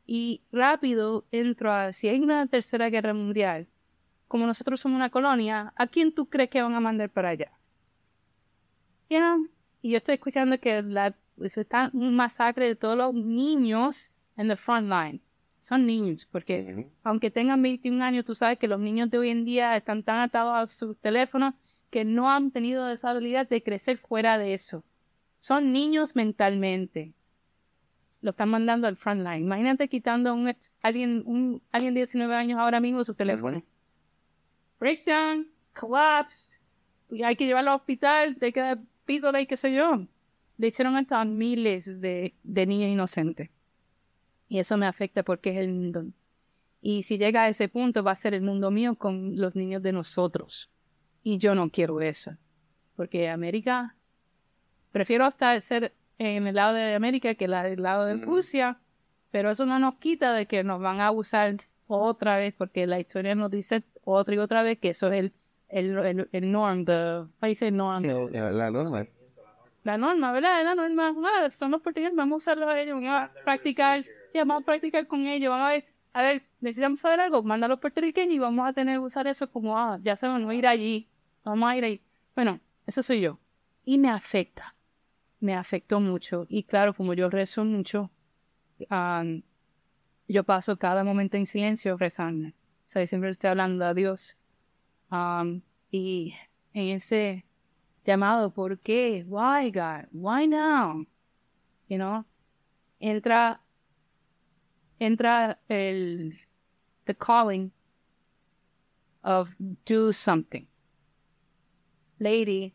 [0.05, 3.67] Y rápido entro a, si hay una tercera guerra mundial,
[4.27, 7.51] como nosotros somos una colonia, ¿a quién tú crees que van a mandar para allá?
[9.81, 14.47] Y yo estoy escuchando que la, pues, está un masacre de todos los niños en
[14.47, 15.19] the front line.
[15.59, 19.45] Son niños, porque aunque tengan 21 años, tú sabes que los niños de hoy en
[19.45, 21.53] día están tan atados a sus teléfonos
[21.89, 24.83] que no han tenido esa habilidad de crecer fuera de eso.
[25.39, 27.13] Son niños mentalmente.
[28.21, 29.39] Lo están mandando al front line.
[29.39, 33.63] Imagínate quitando a un, alguien, un, alguien de 19 años ahora mismo su teléfono
[34.81, 35.47] breakdown,
[35.79, 36.59] collapse,
[37.23, 40.07] hay que llevarlo al hospital, te queda pídola y qué sé yo.
[40.57, 43.49] Le hicieron esto a miles de, de niños inocentes.
[44.49, 46.05] Y eso me afecta porque es el mundo.
[46.81, 49.83] Y si llega a ese punto, va a ser el mundo mío con los niños
[49.83, 50.71] de nosotros.
[51.23, 52.35] Y yo no quiero eso.
[52.95, 53.95] Porque América,
[54.91, 58.23] prefiero hasta ser en el lado de América que en el lado de mm.
[58.23, 58.77] Rusia.
[59.31, 61.55] Pero eso no nos quita de que nos van a abusar
[61.87, 65.33] otra vez, porque la historia nos dice otra y otra vez que eso es el,
[65.69, 68.03] el, el, el norm, the, dice norm?
[68.31, 69.07] la, norma.
[69.83, 70.63] La norma, ¿verdad?
[70.63, 74.03] La norma, ah, son los portugueses, vamos a usarlos a ellos, vamos a practicar,
[74.33, 77.65] ya, vamos a practicar con ellos, vamos a ver, a ver, necesitamos saber algo, manda
[77.65, 80.53] a los puertorriqueños y vamos a tener que usar eso como, ah, ya sabemos, no
[80.53, 81.07] ir allí,
[81.43, 82.01] vamos a ir ahí.
[82.35, 83.39] Bueno, eso soy yo.
[83.85, 84.75] Y me afecta,
[85.41, 86.45] me afectó mucho.
[86.47, 88.09] Y claro, como yo rezo mucho,
[88.89, 89.41] um,
[90.27, 92.49] yo paso cada momento en silencio rezando.
[92.49, 92.53] O
[92.85, 94.37] sea, siempre estoy hablando a Dios.
[95.11, 96.35] Um, y
[96.73, 97.45] en ese
[98.05, 99.25] llamado, ¿por qué?
[99.27, 100.07] Why, God?
[100.13, 101.05] Why now?
[101.89, 102.25] You know,
[102.99, 103.61] entra,
[104.99, 106.39] entra el,
[107.05, 107.71] the calling
[109.23, 109.53] of
[109.85, 110.65] do something.
[112.19, 112.73] Lady,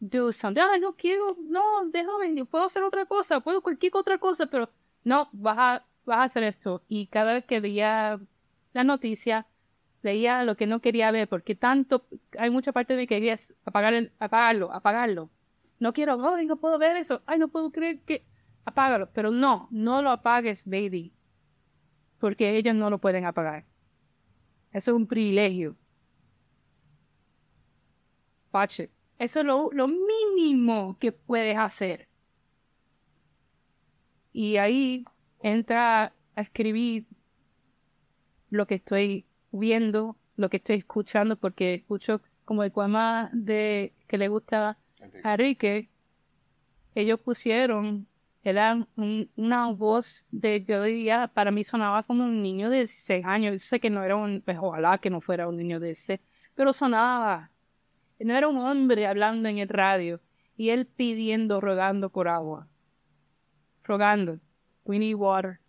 [0.00, 0.60] do something.
[0.62, 4.70] Ay, no quiero, no, déjame, puedo hacer otra cosa, puedo cualquier otra cosa, pero
[5.04, 6.82] no, vas a vas a hacer esto.
[6.88, 8.20] Y cada vez que veía
[8.72, 9.46] la noticia,
[10.02, 12.06] veía lo que no quería ver, porque tanto,
[12.38, 15.30] hay mucha parte de mí que quería apagar el, apagarlo, apagarlo.
[15.78, 18.24] No quiero, no puedo ver eso, ay, no puedo creer que,
[18.64, 19.10] apágalo.
[19.12, 21.12] Pero no, no lo apagues, baby,
[22.18, 23.64] porque ellos no lo pueden apagar.
[24.72, 25.76] Eso es un privilegio.
[28.50, 32.08] Pache, eso es lo, lo mínimo que puedes hacer.
[34.32, 35.04] Y ahí
[35.40, 37.06] entra a escribir
[38.50, 44.18] lo que estoy viendo, lo que estoy escuchando, porque escucho como el poema de que
[44.18, 44.78] le gusta
[45.24, 45.90] a Enrique,
[46.94, 48.06] ellos pusieron,
[48.42, 53.52] era una voz de, yo diría, para mí sonaba como un niño de 16 años,
[53.52, 56.20] yo sé que no era un, pues ojalá que no fuera un niño de 16,
[56.54, 57.50] pero sonaba,
[58.20, 60.20] no era un hombre hablando en el radio,
[60.56, 62.68] y él pidiendo, rogando por agua,
[63.84, 64.40] rogando.
[64.88, 65.60] we need water.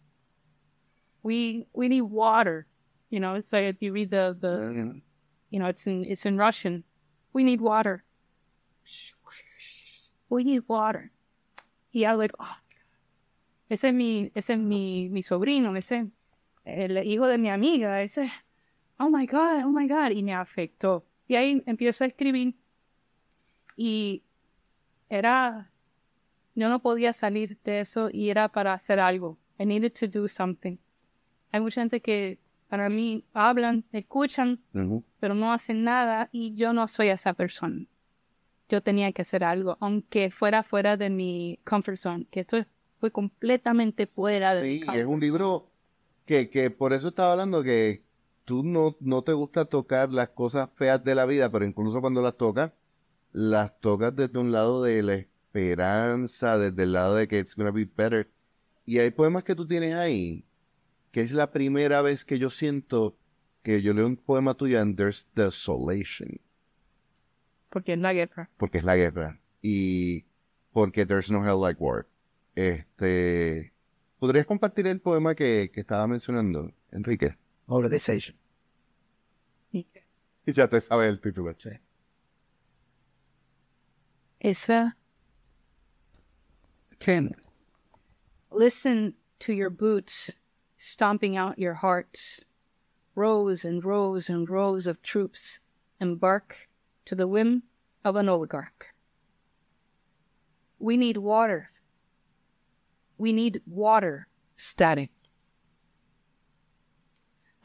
[1.21, 2.65] We we need water.
[3.11, 4.97] You know, it's like if you read the the mm-hmm.
[5.51, 6.83] you know, it's in it's in Russian.
[7.33, 8.03] We need water.
[10.29, 11.11] We need water.
[11.91, 12.57] Y I was like, oh,
[13.69, 16.07] ese es mi, ese es mi, mi sobrino, ese
[16.65, 18.31] el hijo de mi amiga, ese,
[18.99, 21.03] oh my God, oh my God, y me afectó.
[21.29, 22.55] Y ahí empiezo a escribir
[23.77, 24.23] y
[25.09, 25.71] era
[26.55, 29.37] yo no podía salir de eso y era para hacer algo.
[29.59, 30.77] I needed to do something.
[31.51, 34.59] Hay mucha gente que para mí hablan, escuchan,
[35.19, 37.85] pero no hacen nada y yo no soy esa persona.
[38.67, 42.65] Yo tenía que hacer algo, aunque fuera fuera de mi comfort zone, que esto
[42.99, 45.69] fue completamente fuera de Sí, es un libro
[46.25, 48.08] que, que por eso estaba hablando que
[48.49, 52.23] tú no, no te gusta tocar las cosas feas de la vida, pero incluso cuando
[52.23, 52.71] las tocas,
[53.31, 57.69] las tocas desde un lado de la esperanza, desde el lado de que it's gonna
[57.69, 58.27] be better.
[58.87, 60.45] Y hay poemas que tú tienes ahí,
[61.11, 63.15] que es la primera vez que yo siento
[63.61, 66.41] que yo leo un poema tuyo and there's desolation.
[67.69, 68.49] Porque es la guerra.
[68.57, 69.39] Porque es la guerra.
[69.61, 70.25] Y
[70.73, 72.07] porque there's no hell like war.
[72.55, 73.73] Este,
[74.17, 77.37] ¿Podrías compartir el poema que, que estaba mencionando, Enrique?
[77.69, 77.99] Over the
[80.55, 81.55] ya te sabes el título.
[84.41, 84.95] Esa.
[86.99, 87.35] Ten.
[88.51, 90.31] Listen to your boots
[90.77, 92.43] stomping out your hearts.
[93.13, 95.59] Rows and rows and rows of troops
[95.99, 96.69] embark
[97.05, 97.63] to the whim
[98.03, 98.93] of an oligarch.
[100.79, 101.67] We need water.
[103.17, 105.11] We need water static.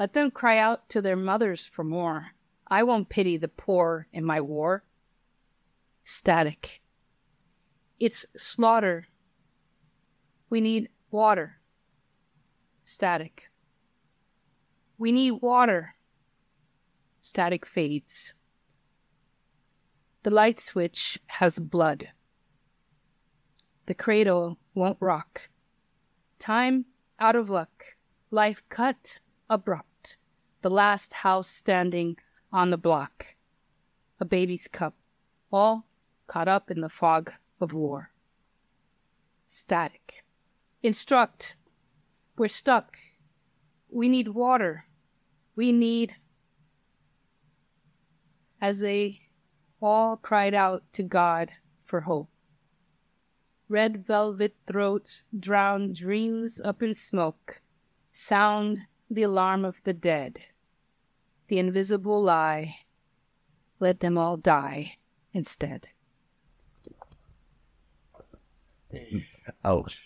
[0.04, 2.32] Let them cry out to their mothers for more.
[2.68, 4.84] I won't pity the poor in my war.
[6.04, 6.82] Static.
[7.98, 9.06] It's slaughter.
[10.50, 11.56] We need water.
[12.84, 13.44] Static.
[14.98, 15.94] We need water.
[17.22, 18.34] Static fades.
[20.22, 22.08] The light switch has blood.
[23.86, 25.48] The cradle won't rock.
[26.38, 26.84] Time
[27.18, 27.96] out of luck.
[28.30, 29.88] Life cut abrupt.
[30.64, 32.16] The last house standing
[32.50, 33.34] on the block.
[34.18, 34.94] A baby's cup.
[35.52, 35.84] All
[36.26, 38.12] caught up in the fog of war.
[39.46, 40.24] Static.
[40.82, 41.56] Instruct.
[42.38, 42.96] We're stuck.
[43.90, 44.86] We need water.
[45.54, 46.16] We need.
[48.58, 49.20] As they
[49.82, 51.50] all cried out to God
[51.84, 52.30] for hope.
[53.68, 57.60] Red velvet throats drown dreams up in smoke.
[58.12, 58.78] Sound
[59.10, 60.38] the alarm of the dead.
[61.54, 62.78] The invisible lie.
[63.78, 64.98] Let them all die
[65.32, 65.86] instead.
[69.62, 70.02] Ouch.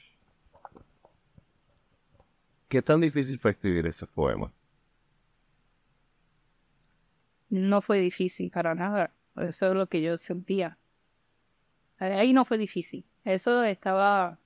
[2.68, 4.52] ¿Qué tan difícil fue escribir ese poema?
[7.48, 9.14] No fue difícil para nada.
[9.34, 10.76] Eso es lo que yo sentía.
[11.98, 13.06] Ahí no fue difícil.
[13.24, 14.38] Eso estaba.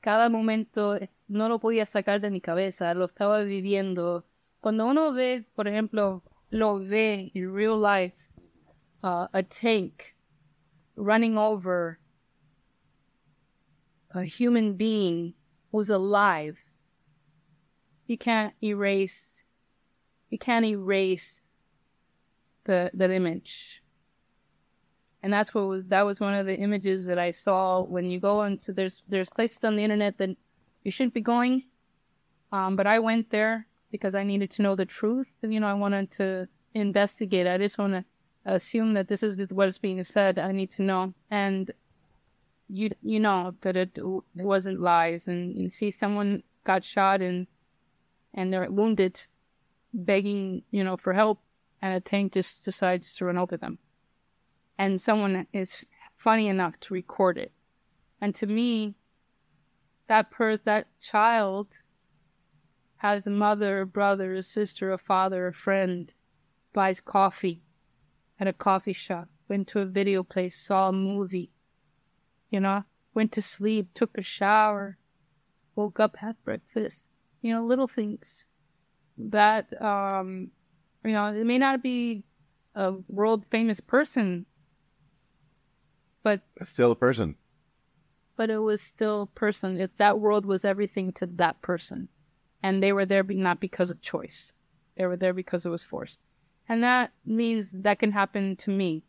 [0.00, 0.98] Cada momento
[1.28, 4.26] no lo podía sacar de mi cabeza, lo estaba viviendo.
[4.62, 8.28] Cuando uno ve, por ejemplo, lo ve en real life,
[9.02, 10.14] uh, a tank
[10.94, 11.98] running over
[14.14, 15.34] a human being
[15.72, 16.64] who's alive,
[18.06, 19.44] you can't erase,
[20.30, 21.40] you can't erase
[22.64, 23.82] the that image.
[25.24, 28.20] And that's what was that was one of the images that I saw when you
[28.20, 30.36] go into there's there's places on the internet that
[30.84, 31.64] you shouldn't be going.
[32.52, 35.36] Um, but I went there because I needed to know the truth.
[35.42, 37.46] You know, I wanted to investigate.
[37.46, 38.04] I just want to
[38.44, 40.40] assume that this is what is being said.
[40.40, 41.14] I need to know.
[41.30, 41.70] And
[42.68, 45.28] you you know that it, it wasn't lies.
[45.28, 47.46] And you see someone got shot and
[48.34, 49.22] and they're wounded,
[49.92, 51.38] begging, you know, for help.
[51.82, 53.78] And a tank just decides to run over them.
[54.78, 55.84] And someone is
[56.16, 57.52] funny enough to record it.
[58.20, 58.94] And to me,
[60.06, 61.82] that person, that child
[63.02, 66.14] has a mother, a brother, a sister, a father, a friend,
[66.72, 67.60] buys coffee
[68.38, 71.50] at a coffee shop, went to a video place, saw a movie,
[72.48, 74.98] you know, went to sleep, took a shower,
[75.74, 77.08] woke up, had breakfast,
[77.40, 78.46] you know, little things
[79.18, 80.52] that, um,
[81.04, 82.22] you know, it may not be
[82.76, 84.46] a world famous person,
[86.22, 87.34] but still a person
[88.36, 89.78] but it was still a person.
[89.78, 92.08] If that world was everything to that person,
[92.62, 94.54] and they were there not because of choice,
[94.96, 96.18] they were there because it was forced,
[96.68, 99.02] and that means that can happen to me.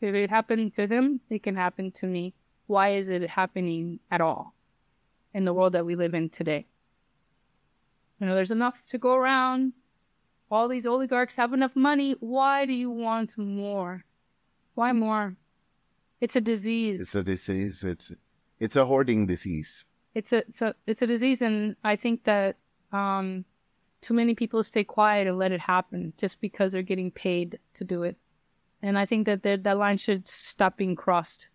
[0.00, 2.34] If it happened to him, it can happen to me.
[2.66, 4.54] Why is it happening at all
[5.32, 6.66] in the world that we live in today?
[8.20, 9.72] You know, there's enough to go around.
[10.50, 12.16] All these oligarchs have enough money.
[12.20, 14.04] Why do you want more?
[14.74, 15.36] Why more?
[16.20, 17.00] It's a disease.
[17.00, 17.82] It's a disease.
[17.82, 18.12] It's
[18.60, 19.84] it's a hoarding disease.
[20.14, 22.56] It's a it's a it's a disease, and I think that
[22.94, 23.44] um,
[24.00, 27.84] too many people stay quiet and let it happen just because they're getting paid to
[27.84, 28.16] do it.
[28.82, 31.48] And I think that that line should stop being crossed.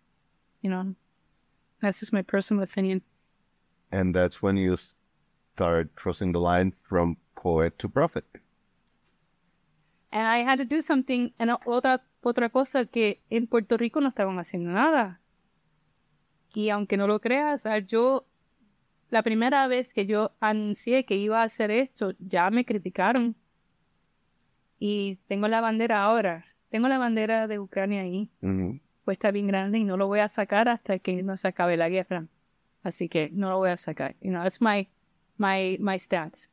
[0.60, 0.94] You know,
[1.80, 3.02] that's just my personal opinion.
[3.92, 4.76] And that's when you
[5.54, 8.24] start crossing the line from poet to prophet.
[10.12, 11.32] And I had to do something.
[11.38, 15.20] And otra otra cosa que en Puerto Rico no estaban haciendo nada.
[16.54, 18.26] Y aunque no lo creas, yo,
[19.10, 23.36] la primera vez que yo anuncié que iba a hacer esto, ya me criticaron.
[24.78, 26.44] Y tengo la bandera ahora.
[26.70, 28.30] Tengo la bandera de Ucrania ahí.
[29.04, 31.76] Pues está bien grande y no lo voy a sacar hasta que no se acabe
[31.76, 32.26] la guerra.
[32.82, 34.16] Así que no lo voy a sacar.
[34.20, 34.88] You know, that's my,
[35.36, 36.48] my, my stats.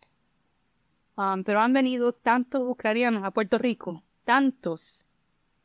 [1.15, 5.07] Um, pero han venido tantos ucranianos a Puerto Rico, tantos,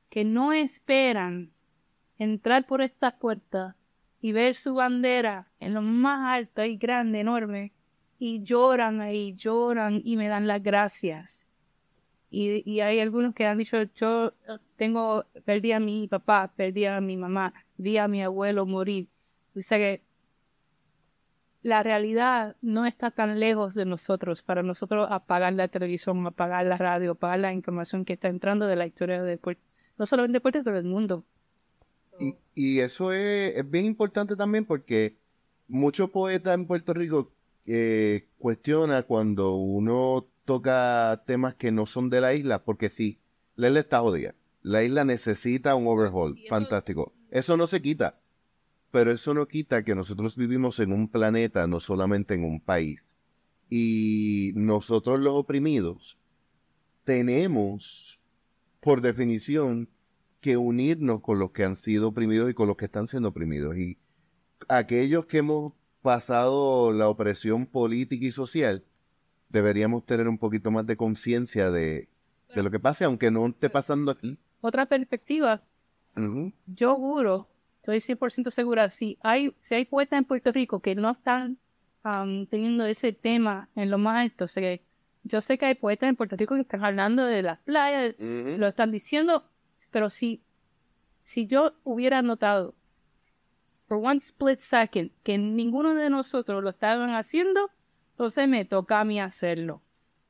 [0.09, 1.53] que no esperan
[2.19, 3.75] entrar por estas puertas
[4.23, 7.73] y ver su bandera en lo más alto y grande, enorme,
[8.21, 11.49] y lloran ahí, lloran y me dan las gracias.
[12.31, 14.33] Y, y hay algunos que han dicho, yo
[14.77, 19.09] tengo, perdí a mi papá, perdí a mi mamá, vi a mi abuelo morir.
[19.55, 20.05] Dice que
[21.63, 26.77] la realidad no está tan lejos de nosotros para nosotros apagar la televisión, apagar la
[26.77, 29.63] radio, apagar la información que está entrando de la historia de Puerto,
[29.99, 31.25] no solo en Puerto, pero del mundo.
[32.23, 35.17] Y, y eso es, es, bien importante también porque
[35.69, 37.33] muchos poetas en Puerto Rico
[37.67, 43.21] eh, cuestiona cuando uno toca temas que no son de la isla, porque sí,
[43.57, 44.35] la isla está jodida.
[44.63, 46.39] La isla necesita un overhaul.
[46.39, 47.13] Eso, Fantástico.
[47.31, 48.21] Eso no se quita.
[48.91, 53.15] Pero eso no quita que nosotros vivimos en un planeta, no solamente en un país.
[53.71, 56.19] Y nosotros los oprimidos
[57.05, 58.21] tenemos,
[58.81, 59.89] por definición,
[60.43, 63.77] que unirnos con los que han sido oprimidos y con los que están siendo oprimidos.
[63.79, 63.97] Y
[64.69, 65.73] aquellos que hemos
[66.03, 68.85] pasado la opresión política y social,
[69.49, 72.09] deberíamos tener un poquito más de conciencia de,
[72.55, 74.37] de, lo que pasa, aunque no esté pasando aquí.
[74.61, 75.63] Otra perspectiva.
[76.17, 76.53] Uh -huh.
[76.67, 77.49] Yo juro
[77.83, 81.59] estoy 100% segura, si hay, si hay poetas en Puerto Rico que no están
[82.05, 84.85] um, teniendo ese tema en lo más alto, o sea que
[85.25, 88.23] yo sé que hay poetas en Puerto Rico que están hablando de las playas, uh
[88.23, 88.57] -huh.
[88.57, 89.45] lo están diciendo,
[89.93, 90.43] pero si,
[91.23, 92.75] si yo hubiera notado
[93.87, 97.71] por one split second que ninguno de nosotros lo estaban haciendo,
[98.13, 99.83] entonces me toca a mí hacerlo.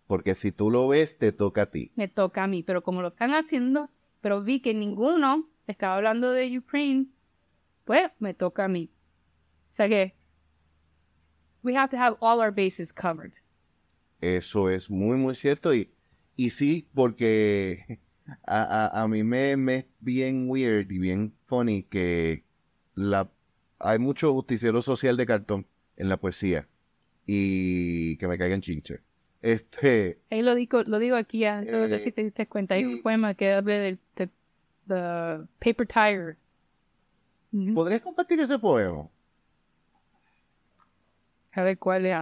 [0.06, 1.92] Porque si tú lo ves, te toca a ti.
[1.94, 3.88] Me toca a mí, pero como lo están haciendo,
[4.20, 7.06] pero vi que ninguno estaba hablando de Ukraine,
[7.84, 8.90] pues me toca a mí.
[9.70, 10.14] O sea que
[11.62, 13.32] we have to have all our bases covered.
[14.20, 15.72] Eso es muy, muy cierto.
[15.72, 15.90] Y,
[16.36, 18.00] y sí, porque
[18.46, 22.44] a, a, a mí me, me es bien weird y bien funny que
[22.94, 23.30] la,
[23.78, 25.66] hay mucho justiciero social de cartón
[25.96, 26.68] en la poesía
[27.26, 29.00] y que me caigan chinche.
[29.40, 30.20] Este.
[30.30, 32.74] Ahí lo digo, lo digo aquí, ya, sé si te diste cuenta.
[32.74, 34.28] Hay un poema que habla del de,
[34.86, 36.36] the paper tire.
[37.74, 39.08] ¿Podrías compartir ese poema?
[41.52, 42.18] A ver cuál es.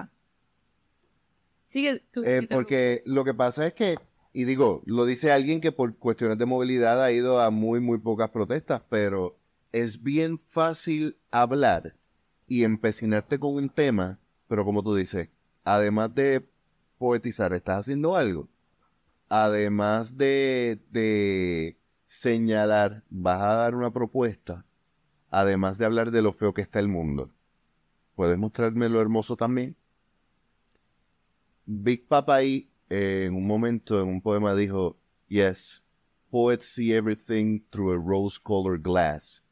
[1.66, 2.24] Sigue tú.
[2.24, 3.96] Eh, porque lo que pasa es que,
[4.33, 7.99] y digo, lo dice alguien que por cuestiones de movilidad ha ido a muy, muy
[7.99, 9.37] pocas protestas, pero
[9.72, 11.97] es bien fácil hablar
[12.47, 14.18] y empecinarte con un tema,
[14.49, 15.28] pero como tú dices,
[15.64, 16.49] además de
[16.99, 18.49] poetizar, estás haciendo algo.
[19.28, 24.64] Además de, de señalar, vas a dar una propuesta
[25.31, 27.31] además de hablar de lo feo que está el mundo,
[28.16, 29.76] ¿puedes mostrarme lo hermoso también?
[31.66, 34.97] Big Papa ahí, eh, en un momento, en un poema, dijo,
[35.28, 35.80] Yes,
[36.30, 39.43] poets see everything through a rose-colored glass,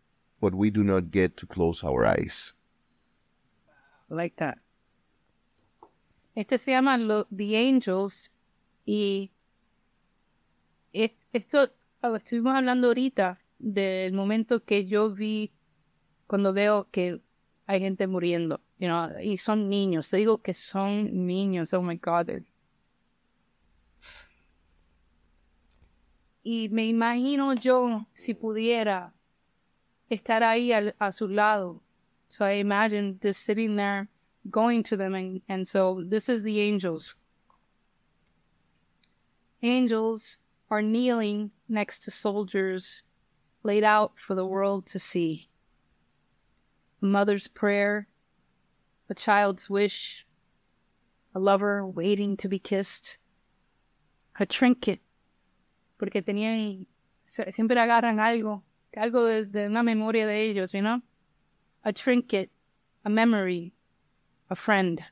[0.41, 2.53] but we do not get to close our eyes.
[4.09, 4.59] Like that.
[6.35, 8.31] Este se llama lo, The Angels
[8.87, 9.31] y
[10.93, 11.71] esto,
[12.03, 15.53] estuvimos hablando ahorita del momento que yo vi
[16.27, 17.21] cuando veo que
[17.67, 21.97] hay gente muriendo, you know, y son niños, te digo que son niños, oh my
[21.97, 22.45] God.
[26.49, 29.13] Y me imagino yo, si pudiera,
[30.11, 31.83] estar ahí al, a su lado.
[32.31, 34.09] So I imagine just sitting there,
[34.51, 37.17] going to them, and, and so this is the angels.
[39.63, 40.39] Angels
[40.71, 43.03] are kneeling next to soldiers
[43.63, 45.51] laid out for the world to see
[47.03, 48.09] a mother's prayer,
[49.11, 50.27] a child's wish,
[51.35, 53.19] a lover waiting to be kissed,
[54.41, 55.01] a trinket,
[55.99, 56.87] porque tenían,
[57.25, 58.63] siempre agarran algo,
[58.97, 61.03] algo de, de una memoria de ellos, you know?
[61.85, 62.51] A trinket,
[63.05, 63.73] a memory,
[64.51, 65.05] a friend,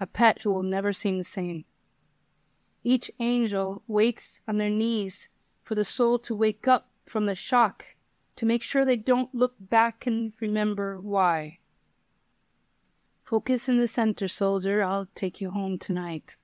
[0.00, 1.64] a pet who will never seem the same.
[2.84, 5.28] Each angel waits on their knees
[5.62, 7.84] for the soul to wake up from the shock
[8.36, 11.58] to make sure they don't look back and remember why.
[13.22, 14.82] Focus in the center, soldier.
[14.82, 16.36] I'll take you home tonight.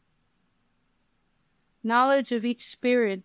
[1.82, 3.22] Knowledge of each spirit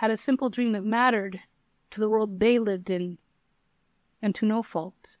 [0.00, 1.40] had a simple dream that mattered
[1.90, 3.18] to the world they lived in
[4.22, 5.18] and to no fault.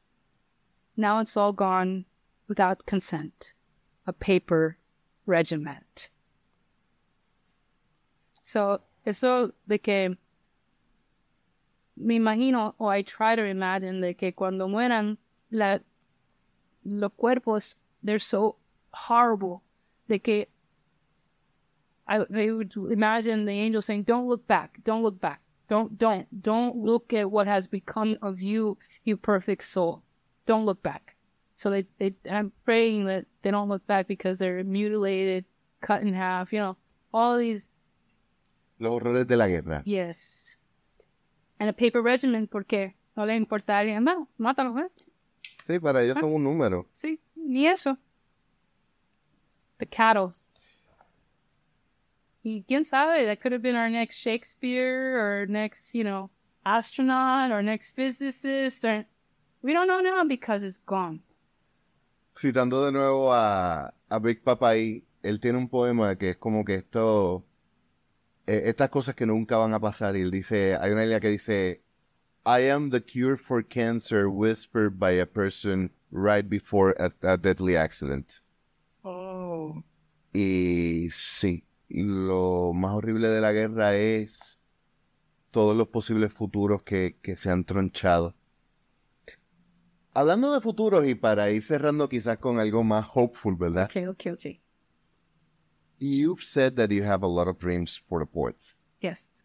[0.96, 2.06] Now it's all gone
[2.48, 3.52] without consent.
[4.06, 4.78] A paper
[5.26, 6.08] regiment.
[8.40, 10.16] So, eso de que
[11.98, 15.18] me imagino, o I try to imagine, de que cuando mueran,
[15.50, 15.80] la,
[16.86, 18.56] los cuerpos, they're so
[18.94, 19.62] horrible,
[20.08, 20.46] de que
[22.10, 26.26] I, I would imagine the angel saying, don't look back, don't look back, don't, don't,
[26.42, 30.02] don't look at what has become of you, you perfect soul.
[30.44, 31.16] Don't look back.
[31.54, 35.44] So they, they, I'm praying that they don't look back because they're mutilated,
[35.80, 36.76] cut in half, you know,
[37.14, 37.68] all these
[38.80, 39.82] Los horrores de la guerra.
[39.84, 40.56] Yes.
[41.60, 44.26] And a paper regiment, porque no le importaría nada.
[44.38, 44.88] Mátalo, ¿eh?
[45.62, 46.86] Sí, para ellos son un número.
[46.92, 47.96] Sí, ni eso.
[49.78, 50.32] The cattle.
[52.42, 56.30] Y quién sabe, that could have been our next Shakespeare or next, you know,
[56.64, 58.84] astronaut or next physicist.
[58.84, 59.04] Or...
[59.62, 61.22] We don't know now because it's gone.
[62.34, 66.64] Citando de nuevo a, a Big Papa ahí, él tiene un poema que es como
[66.64, 67.44] que esto,
[68.46, 70.16] eh, estas cosas que nunca van a pasar.
[70.16, 71.82] Y él dice, hay una línea que dice,
[72.46, 77.76] I am the cure for cancer whispered by a person right before a, a deadly
[77.76, 78.40] accident.
[79.04, 79.82] Oh.
[80.32, 84.60] Y sí, y lo más horrible de la guerra es
[85.50, 88.36] todos los posibles futuros que, que se han tronchado.
[90.14, 93.86] Hablando de futuros y para ir cerrando quizás con algo más hopeful, ¿verdad?
[93.86, 94.60] Okay, okay, okay.
[95.98, 98.76] You've said that you have a lot of dreams for the poets.
[99.00, 99.44] Yes.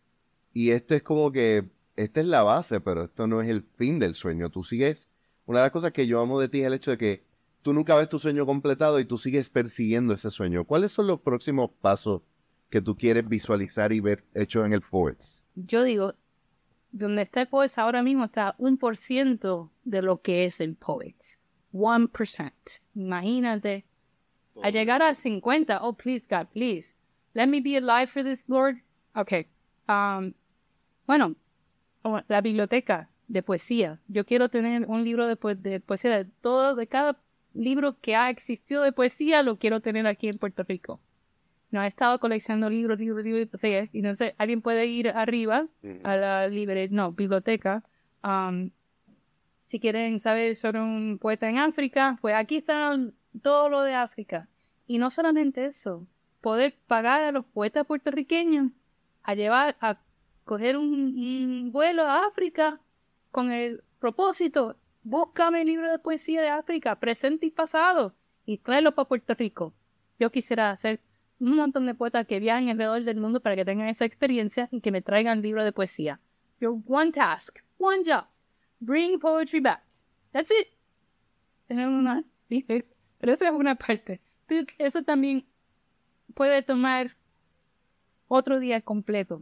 [0.53, 3.99] Y esto es como que, esta es la base, pero esto no es el fin
[3.99, 4.49] del sueño.
[4.49, 5.09] Tú sigues,
[5.45, 7.25] una de las cosas que yo amo de ti es el hecho de que
[7.63, 10.65] tú nunca ves tu sueño completado y tú sigues persiguiendo ese sueño.
[10.65, 12.21] ¿Cuáles son los próximos pasos
[12.70, 15.45] que tú quieres visualizar y ver hechos en el Forest?
[15.55, 16.13] Yo digo,
[16.91, 20.76] donde está el Poets ahora mismo está un por ciento de lo que es el
[20.76, 21.39] Poets.
[21.74, 22.53] One percent.
[22.95, 23.86] Imagínate.
[24.63, 26.95] A llegar a 50, oh, please, God, please.
[27.34, 28.78] Let me be alive for this, Lord.
[29.13, 29.47] Okay.
[29.89, 30.34] Um,
[31.05, 31.36] bueno,
[32.03, 33.99] oh, la biblioteca de poesía.
[34.07, 37.20] Yo quiero tener un libro de, po- de poesía de todo, de cada
[37.53, 41.01] libro que ha existido de poesía, lo quiero tener aquí en Puerto Rico.
[41.72, 43.49] No he estado coleccionando libros, libros, libros,
[43.93, 45.68] no sé, alguien puede ir arriba
[46.03, 47.84] a la libre, no, biblioteca.
[48.24, 48.70] um,
[49.63, 54.47] si quieren saber sobre un poeta en África, pues aquí están todo lo de África.
[54.86, 56.05] Y no solamente eso,
[56.39, 58.72] poder pagar a los poetas puertorriqueños
[59.24, 59.97] a llevar, a
[60.43, 62.80] coger un, un vuelo a África
[63.32, 68.13] con el propósito, búscame el libro de poesía de África, presente y pasado,
[68.45, 69.74] y tráelo para Puerto Rico.
[70.20, 70.99] Yo quisiera hacer
[71.39, 74.81] un montón de poetas que viajen alrededor del mundo para que tengan esa experiencia y
[74.81, 76.19] que me traigan libros de poesía.
[76.59, 78.25] Your one task, one job,
[78.79, 79.83] bring poetry back.
[80.31, 80.67] That's it.
[81.67, 84.21] Tener una, pero eso es una parte.
[84.77, 85.45] Eso también
[86.33, 87.15] puede tomar
[88.27, 89.41] otro día completo.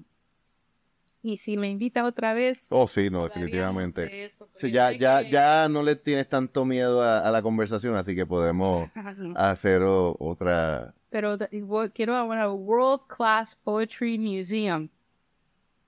[1.21, 4.01] Y si me invita otra vez, Oh, sí, no, definitivamente.
[4.07, 7.41] de eso, Sí, ya, ya, que- ya no le tienes tanto miedo a, a la
[7.41, 8.89] conversación, así que podemos
[9.37, 10.93] hacer o- otra.
[11.14, 14.89] Pero wo- quiero a world class poetry museum.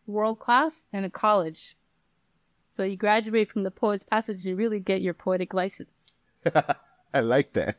[0.06, 1.76] World class and a college.
[2.70, 5.94] So you graduate from the Poets Passage, you really get your poetic license.
[7.14, 7.78] I like that.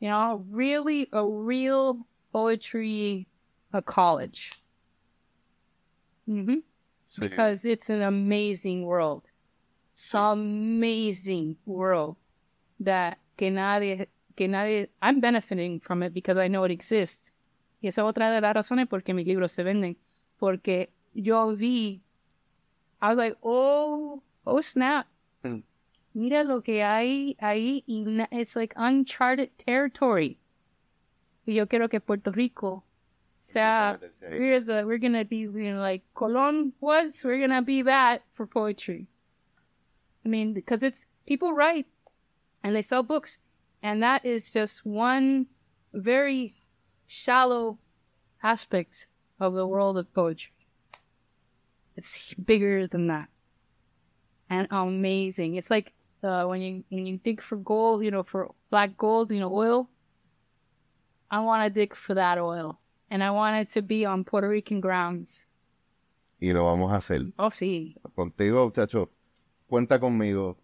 [0.00, 3.28] You know, really a real poetry
[3.72, 4.54] a college.
[6.28, 6.56] Mm-hmm.
[7.06, 7.20] Sí.
[7.20, 9.30] Because it's an amazing world.
[10.14, 12.16] Amazing world
[12.80, 14.06] that que nadie,
[14.38, 17.32] que nadie, I'm benefiting from it because I know it exists.
[17.82, 19.96] Y esa es otra de las razones por qué mis libros se venden.
[20.38, 22.00] Porque yo vi,
[23.02, 25.08] I was like, oh, oh snap.
[25.42, 25.64] Mm.
[26.14, 30.38] Mira lo que hay ahí y it's like uncharted territory.
[31.44, 32.84] Y yo quiero que Puerto Rico
[33.40, 37.24] sea we're we're gonna be you know, like Colon was.
[37.24, 39.08] We're gonna be that for poetry.
[40.24, 41.86] I mean, because it's people write
[42.62, 43.38] and they sell books,
[43.82, 45.46] and that is just one
[45.92, 46.54] very
[47.06, 47.78] shallow
[48.42, 49.06] aspect
[49.40, 50.52] of the world of poetry.
[51.96, 53.28] It's bigger than that,
[54.48, 55.54] and amazing.
[55.54, 59.32] It's like uh, when you when you dig for gold, you know, for black gold,
[59.32, 59.88] you know, oil.
[61.30, 62.78] I want to dig for that oil,
[63.10, 65.44] and I want it to be on Puerto Rican grounds.
[66.40, 67.32] Y lo vamos a hacer.
[67.38, 67.96] Oh, sí.
[68.14, 69.10] Contigo, muchacho,
[69.68, 70.56] cuenta conmigo.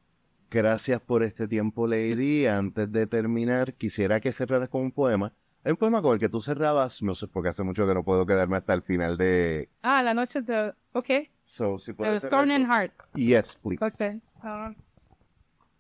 [0.51, 2.47] Gracias por este tiempo, Lady.
[2.47, 5.33] Antes de terminar, quisiera que cerraras con un poema.
[5.65, 8.05] Hay un poema con el que tú cerrabas, no sé, porque hace mucho que no
[8.05, 9.71] puedo quedarme hasta el final de...
[9.83, 10.75] Ah, la noche de.
[10.93, 11.31] Okay.
[11.43, 12.93] So, si The puedes Thorn and Heart.
[13.15, 13.83] Yes, please.
[13.83, 14.21] Okay.
[14.43, 14.77] Um,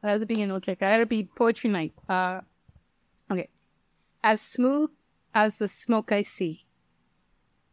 [0.00, 0.82] that has to be an old trick.
[0.82, 1.92] I gotta be poetry night.
[2.08, 2.40] Uh,
[3.30, 3.48] okay.
[4.22, 4.90] As smooth
[5.34, 6.64] as the smoke I see,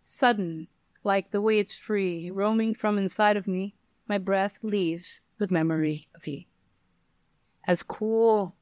[0.04, 0.68] sudden,
[1.06, 3.74] like the way it's free, roaming from inside of me,
[4.08, 6.44] my breath leaves with memory of you.
[7.66, 8.55] As cool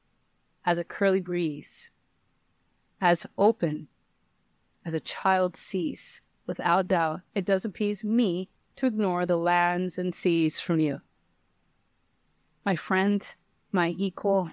[0.64, 1.90] as a curly breeze,
[3.00, 3.88] as open
[4.84, 10.14] as a child sees, without doubt, it does appease me to ignore the lands and
[10.14, 11.00] seas from you.
[12.64, 13.24] My friend,
[13.72, 14.50] my equal,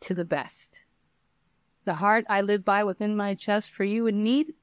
[0.00, 0.84] to the best.
[1.84, 4.54] The heart I live by within my chest for you in need,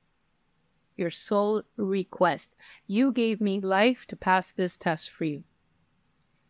[0.96, 2.56] your sole request.
[2.88, 5.44] You gave me life to pass this test for you.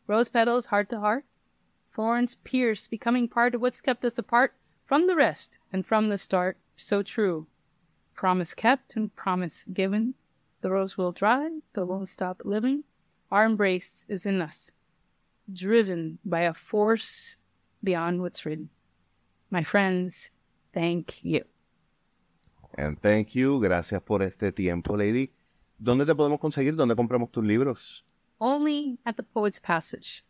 [0.08, 1.26] Rose petals heart to heart,
[2.00, 4.54] thorns pierce, becoming part of what's kept us apart
[4.86, 6.56] from the rest and from the start.
[6.78, 7.46] So true.
[8.16, 10.14] Promise kept and promise given.
[10.62, 12.86] The rose will dry, but won't stop living.
[13.32, 14.72] Our embrace is in us,
[15.52, 17.36] driven by a force
[17.84, 18.70] beyond what's written.
[19.50, 20.32] My friends,
[20.74, 21.44] thank you.
[22.78, 23.60] And thank you.
[23.60, 25.34] Gracias por este tiempo, Lady.
[25.78, 26.78] ¿Dónde te podemos conseguir?
[26.78, 28.06] ¿Dónde compramos tus libros?
[28.40, 30.24] Only at the Poet's Passage.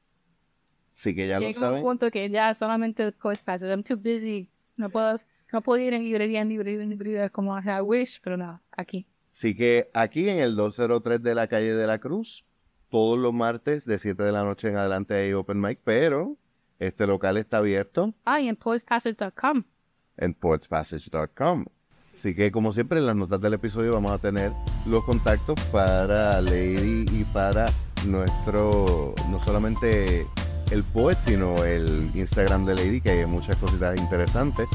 [1.00, 1.82] Sí que ya lo Llega un saben.
[1.82, 3.72] punto que ya solamente Poet's Passage.
[3.72, 4.50] I'm too busy.
[4.76, 5.16] No puedo,
[5.54, 9.08] no puedo ir en librería, en librería, en librería como I wish, pero no, aquí.
[9.32, 12.44] Así que aquí en el 203 de la calle de la Cruz,
[12.90, 16.36] todos los martes de 7 de la noche en adelante hay open mic, pero
[16.80, 19.64] este local está abierto Ah, y en poetspassage.com.
[20.18, 21.64] en poetspassage.com.
[22.14, 24.52] Así que como siempre en las notas del episodio vamos a tener
[24.86, 27.68] los contactos para Lady y para
[28.06, 30.26] nuestro, no solamente
[30.72, 34.68] el poet, sino el Instagram de Lady, que hay muchas cositas interesantes.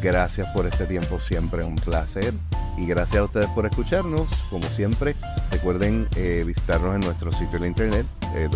[0.00, 2.32] Gracias por este tiempo, siempre un placer.
[2.76, 4.30] Y gracias a ustedes por escucharnos.
[4.50, 5.14] Como siempre,
[5.50, 8.48] recuerden eh, visitarnos en nuestro sitio de internet, eh.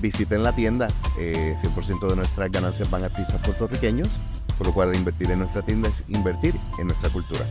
[0.00, 0.88] Visiten la tienda,
[1.18, 4.08] eh, 100% de nuestras ganancias van a artistas puertorriqueños,
[4.58, 7.46] por lo cual invertir en nuestra tienda es invertir en nuestra cultura.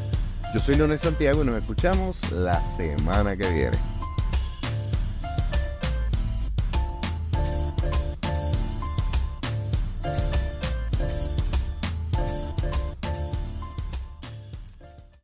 [0.53, 3.94] Yo soy Leonel Santiago y nos escuchamos la semana que viene.